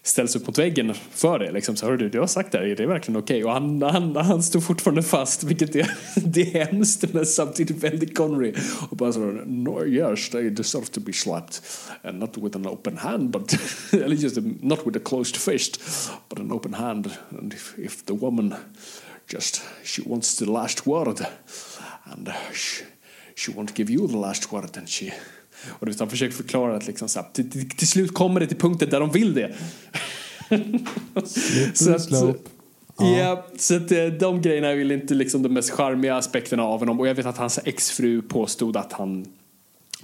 [0.03, 1.51] ställs upp mot väggen för det.
[1.51, 1.75] Liksom.
[1.75, 3.43] Så hör du, du har sagt det här, är det verkligen okej?
[3.43, 3.43] Okay?
[3.43, 8.17] Och han, han, han står fortfarande fast, vilket är, det är hemskt men samtidigt väldigt
[8.17, 8.53] Connery.
[8.89, 11.55] Och bara så, no, yes, they deserve to be slapped.
[12.03, 13.53] And not with an open hand, but,
[13.93, 15.81] eller just not with a closed fist,
[16.29, 17.09] but an open hand.
[17.39, 18.55] And if, if the woman
[19.27, 21.25] just, she wants the last word,
[22.03, 22.83] and she,
[23.35, 25.11] she won't give you the last word, and she
[25.69, 28.57] och han försöker förklara att liksom så här, till, till, till, slut kommer det till
[28.57, 29.55] punkten där de vill det.
[31.73, 32.35] så att, ja.
[32.97, 36.79] ja, så att eh, de grejerna är väl inte liksom de mest charmiga aspekterna av
[36.79, 36.99] honom.
[36.99, 39.25] Och jag vet att hans exfru påstod att han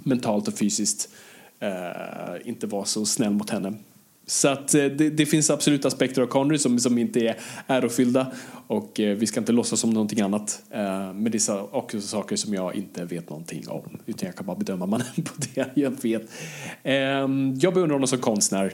[0.04, 1.10] mentalt och fysiskt
[1.60, 3.74] eh, inte var så snäll mot henne.
[4.30, 8.32] Så att eh, det, det, finns absolut aspekter av Connery som, som inte är ärofyllda
[8.68, 10.64] och eh, vi ska inte låtsas som någonting annat.
[10.70, 14.46] Eh, men det är också saker som jag inte vet någonting om utan jag kan
[14.46, 16.32] bara bedöma mannen på det jag vet.
[16.84, 16.94] Eh,
[17.60, 18.74] jag beundrar honom som konstnär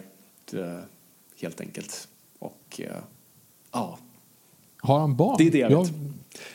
[1.42, 2.08] helt enkelt.
[2.40, 2.82] Och
[3.72, 3.98] ja.
[4.78, 5.36] Har han barn?
[5.38, 5.94] Det är det jag vet.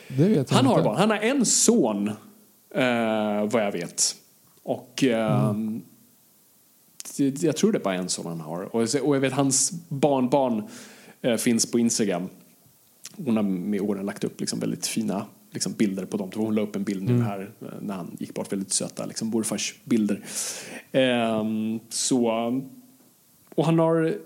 [0.07, 0.75] det vet han inte.
[0.75, 0.97] har barn.
[0.97, 2.11] Han har en son
[3.51, 4.15] vad jag vet.
[4.63, 5.81] Och mm
[7.17, 8.75] jag tror det är bara en son han har.
[8.75, 10.63] Och, jag vet hans barnbarn
[11.21, 12.29] eh, finns på Instagram.
[13.25, 16.31] Hon har med åren lagt upp liksom väldigt fina liksom, bilder på dem.
[16.35, 17.25] Hon la upp en bild nu mm.
[17.25, 18.51] här eh, när han gick bort.
[18.51, 20.23] Väldigt söta liksom, morfars bilder.
[20.91, 21.45] Eh,
[21.89, 22.29] så,
[23.55, 24.17] och han har,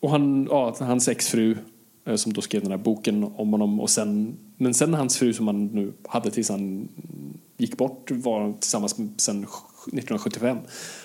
[0.00, 1.56] och han, ja, hans exfru
[2.04, 5.32] eh, som då skrev den här boken om honom och sen, men sen hans fru
[5.32, 6.88] som han nu hade tills han
[7.56, 10.58] gick bort var tillsammans sen 1975.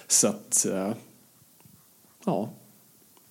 [0.08, 0.66] Så att
[2.28, 2.50] Ja.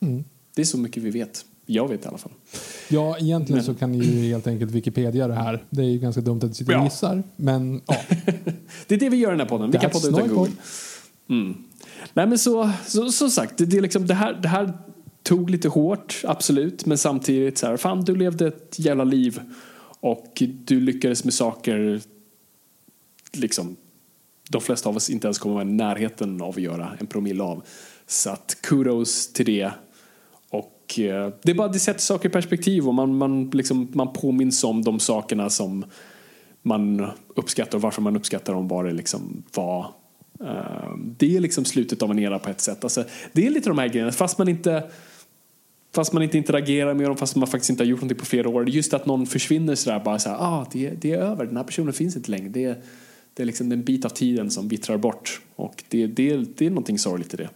[0.00, 0.24] Mm.
[0.54, 1.44] Det är så mycket vi vet.
[1.66, 2.32] Jag vet i alla fall.
[2.88, 3.64] Ja, egentligen men.
[3.64, 5.64] så kan ni ju helt enkelt Wikipedia det här.
[5.70, 7.22] Det är ju ganska dumt att du sitter och gissar.
[7.36, 7.96] Men, ja.
[8.86, 9.70] det är det vi gör i den här podden.
[9.70, 10.52] Vi kan podda utan Google.
[11.28, 11.64] Mm.
[12.14, 14.72] Nej men så, så, som sagt, det, det, liksom, det, här, det här
[15.22, 16.86] tog lite hårt, absolut.
[16.86, 19.40] Men samtidigt så här, fan du levde ett jävla liv.
[20.00, 22.00] Och du lyckades med saker,
[23.32, 23.76] liksom,
[24.50, 27.42] de flesta av oss inte ens kommer vara i närheten av att göra en promille
[27.42, 27.62] av.
[28.06, 29.70] Så att kudos till det.
[30.50, 34.12] Och eh, det är bara det sätter saker i perspektiv och man, man, liksom, man
[34.12, 35.84] påminns om de sakerna som
[36.62, 39.86] man uppskattar och varför man uppskattar dem, vad det liksom var.
[40.40, 42.84] Uh, det är liksom slutet av en era på ett sätt.
[42.84, 44.90] Alltså, det är lite de här grejerna, fast man inte
[45.94, 48.48] fast man inte interagerar med dem, fast man faktiskt inte har gjort någonting på flera
[48.48, 48.68] år.
[48.68, 51.92] Just att någon försvinner sådär, bara såhär, ah, det, det är över, den här personen
[51.92, 52.48] finns inte längre.
[52.48, 52.82] Det,
[53.34, 55.40] det är liksom en bit av tiden som vittrar bort.
[55.56, 57.48] Och det, det, det är någonting sorgligt i det.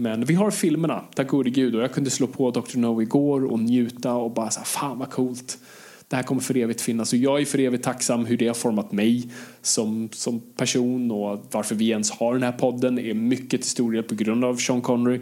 [0.00, 1.74] Men vi har filmerna, tack gode gud.
[1.74, 2.78] Och jag kunde slå på Dr.
[2.78, 5.58] No igår och njuta och bara så fan vad coolt.
[6.08, 7.12] Det här kommer för evigt finnas.
[7.12, 9.30] Och jag är för evigt tacksam hur det har format mig
[9.62, 13.92] som, som person och varför vi ens har den här podden är mycket till stor
[13.92, 15.20] del på grund av Sean Connery.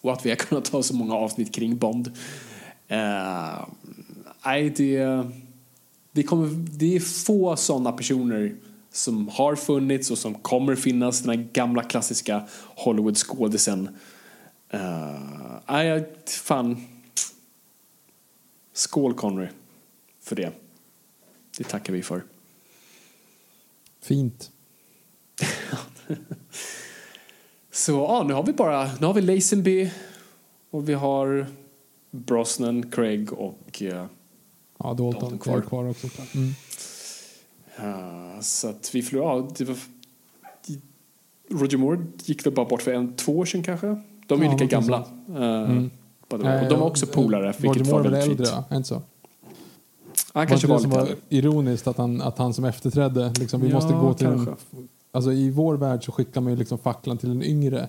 [0.00, 2.06] Och att vi har kunnat ha så många avsnitt kring Bond.
[2.06, 3.66] Uh,
[4.44, 5.22] nej, det,
[6.12, 8.54] det, kommer, det är få sådana personer
[8.96, 13.88] som har funnits och som kommer finnas, den här gamla klassiska Hollywood-skådisen.
[14.74, 16.86] Uh, fan.
[18.72, 19.48] Skål Connery
[20.20, 20.52] för det.
[21.58, 22.22] Det tackar vi för.
[24.00, 24.50] Fint.
[27.70, 29.90] Så ja, nu har vi bara, nu har vi Lazenby
[30.70, 31.46] och vi har
[32.10, 34.08] Brosnan, Craig och uh, ja,
[34.78, 35.60] Dalton, Dalton kvar.
[35.60, 36.08] kvar också.
[36.34, 36.54] Mm.
[37.80, 39.76] Uh, så att vi förlorade, ja, var,
[41.50, 44.02] Roger Moore gick väl bara bort för en, två år sedan kanske.
[44.26, 45.04] De är ja, lika gamla.
[45.30, 45.90] Uh, mm.
[46.28, 48.40] Och de är också polare, vilket var väldigt fint.
[48.40, 49.02] Äldre, inte så?
[50.32, 53.74] Han kanske var, lite var ironiskt att han, att han som efterträdde, liksom, vi ja,
[53.74, 54.56] måste gå till en,
[55.12, 57.88] alltså i vår värld så skickar man ju liksom facklan till en yngre.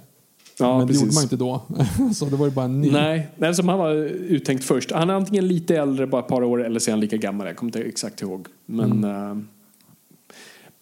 [0.59, 1.61] Ja, men det gjorde man inte då.
[2.15, 2.91] så det var ju bara en ny.
[2.91, 4.91] Nej, nej som han var uttänkt först.
[4.91, 7.47] Han är antingen lite äldre, bara ett par år, eller så är han lika gammal.
[7.47, 8.47] Jag kommer inte exakt ihåg.
[8.65, 9.47] Men mm.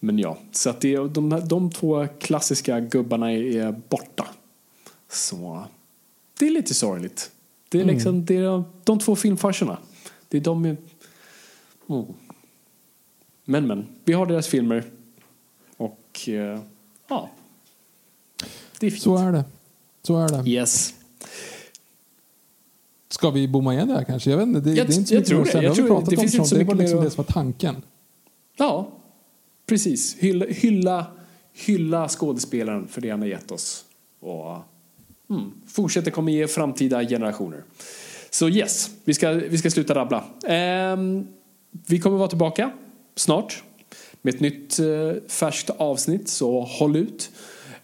[0.00, 4.26] Men ja, så att det, de, de två klassiska gubbarna är borta.
[5.08, 5.64] Så
[6.38, 7.30] det är lite sorgligt.
[7.68, 7.94] Det är mm.
[7.94, 9.78] liksom det är de två filmfarserna.
[10.28, 10.76] Det är de...
[11.86, 12.04] Oh.
[13.44, 14.84] Men men, vi har deras filmer.
[15.76, 16.60] Och uh,
[17.08, 17.30] ja,
[18.80, 19.02] det är fint.
[19.02, 19.44] Så är det.
[20.02, 20.50] Så är det.
[20.50, 20.94] Yes.
[23.08, 24.30] Ska vi bomma igen det här kanske?
[24.30, 24.60] Jag vet inte.
[24.60, 25.62] Det, jag, det är inte jag tror det.
[25.62, 27.82] Jag tror, det, det finns inte så mycket Det var liksom det som var tanken.
[28.56, 28.88] Ja,
[29.66, 31.06] Precis, hylla, hylla,
[31.52, 33.84] hylla skådespelaren för det han har gett oss.
[34.20, 34.56] Och
[35.30, 37.62] mm, fortsätter komma ge framtida generationer.
[38.30, 40.24] Så yes, vi ska, vi ska sluta rabbla.
[40.92, 41.28] Um,
[41.70, 42.70] vi kommer vara tillbaka
[43.14, 43.62] snart
[44.22, 47.30] med ett nytt eh, färskt avsnitt, så håll ut.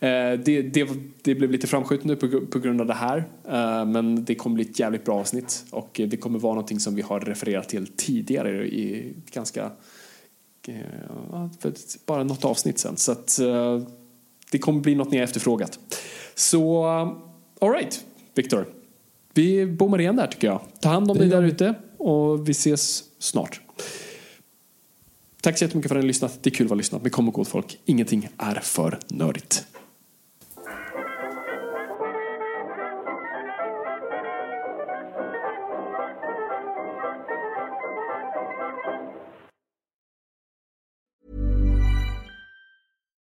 [0.01, 0.89] Eh, det, det,
[1.23, 3.19] det blev lite framskjutet nu på, på grund av det här.
[3.49, 5.65] Eh, men det kommer bli ett jävligt bra avsnitt.
[5.71, 9.71] Och det kommer vara någonting som vi har refererat till tidigare i ganska...
[10.69, 11.73] Eh, för
[12.07, 12.97] bara något avsnitt sen.
[12.97, 13.83] Så att eh,
[14.51, 15.79] det kommer bli något ni har efterfrågat.
[16.35, 16.85] Så,
[17.61, 18.05] alright,
[18.35, 18.67] Viktor.
[19.35, 20.61] Vi bommar igen där tycker jag.
[20.81, 23.61] Ta hand om dig där ute och vi ses snart.
[25.41, 26.39] Tack så jättemycket för att ni har lyssnat.
[26.43, 27.03] Det är kul att vara lyssnat.
[27.03, 27.79] Men kom och gå folk.
[27.85, 29.67] Ingenting är för nördigt.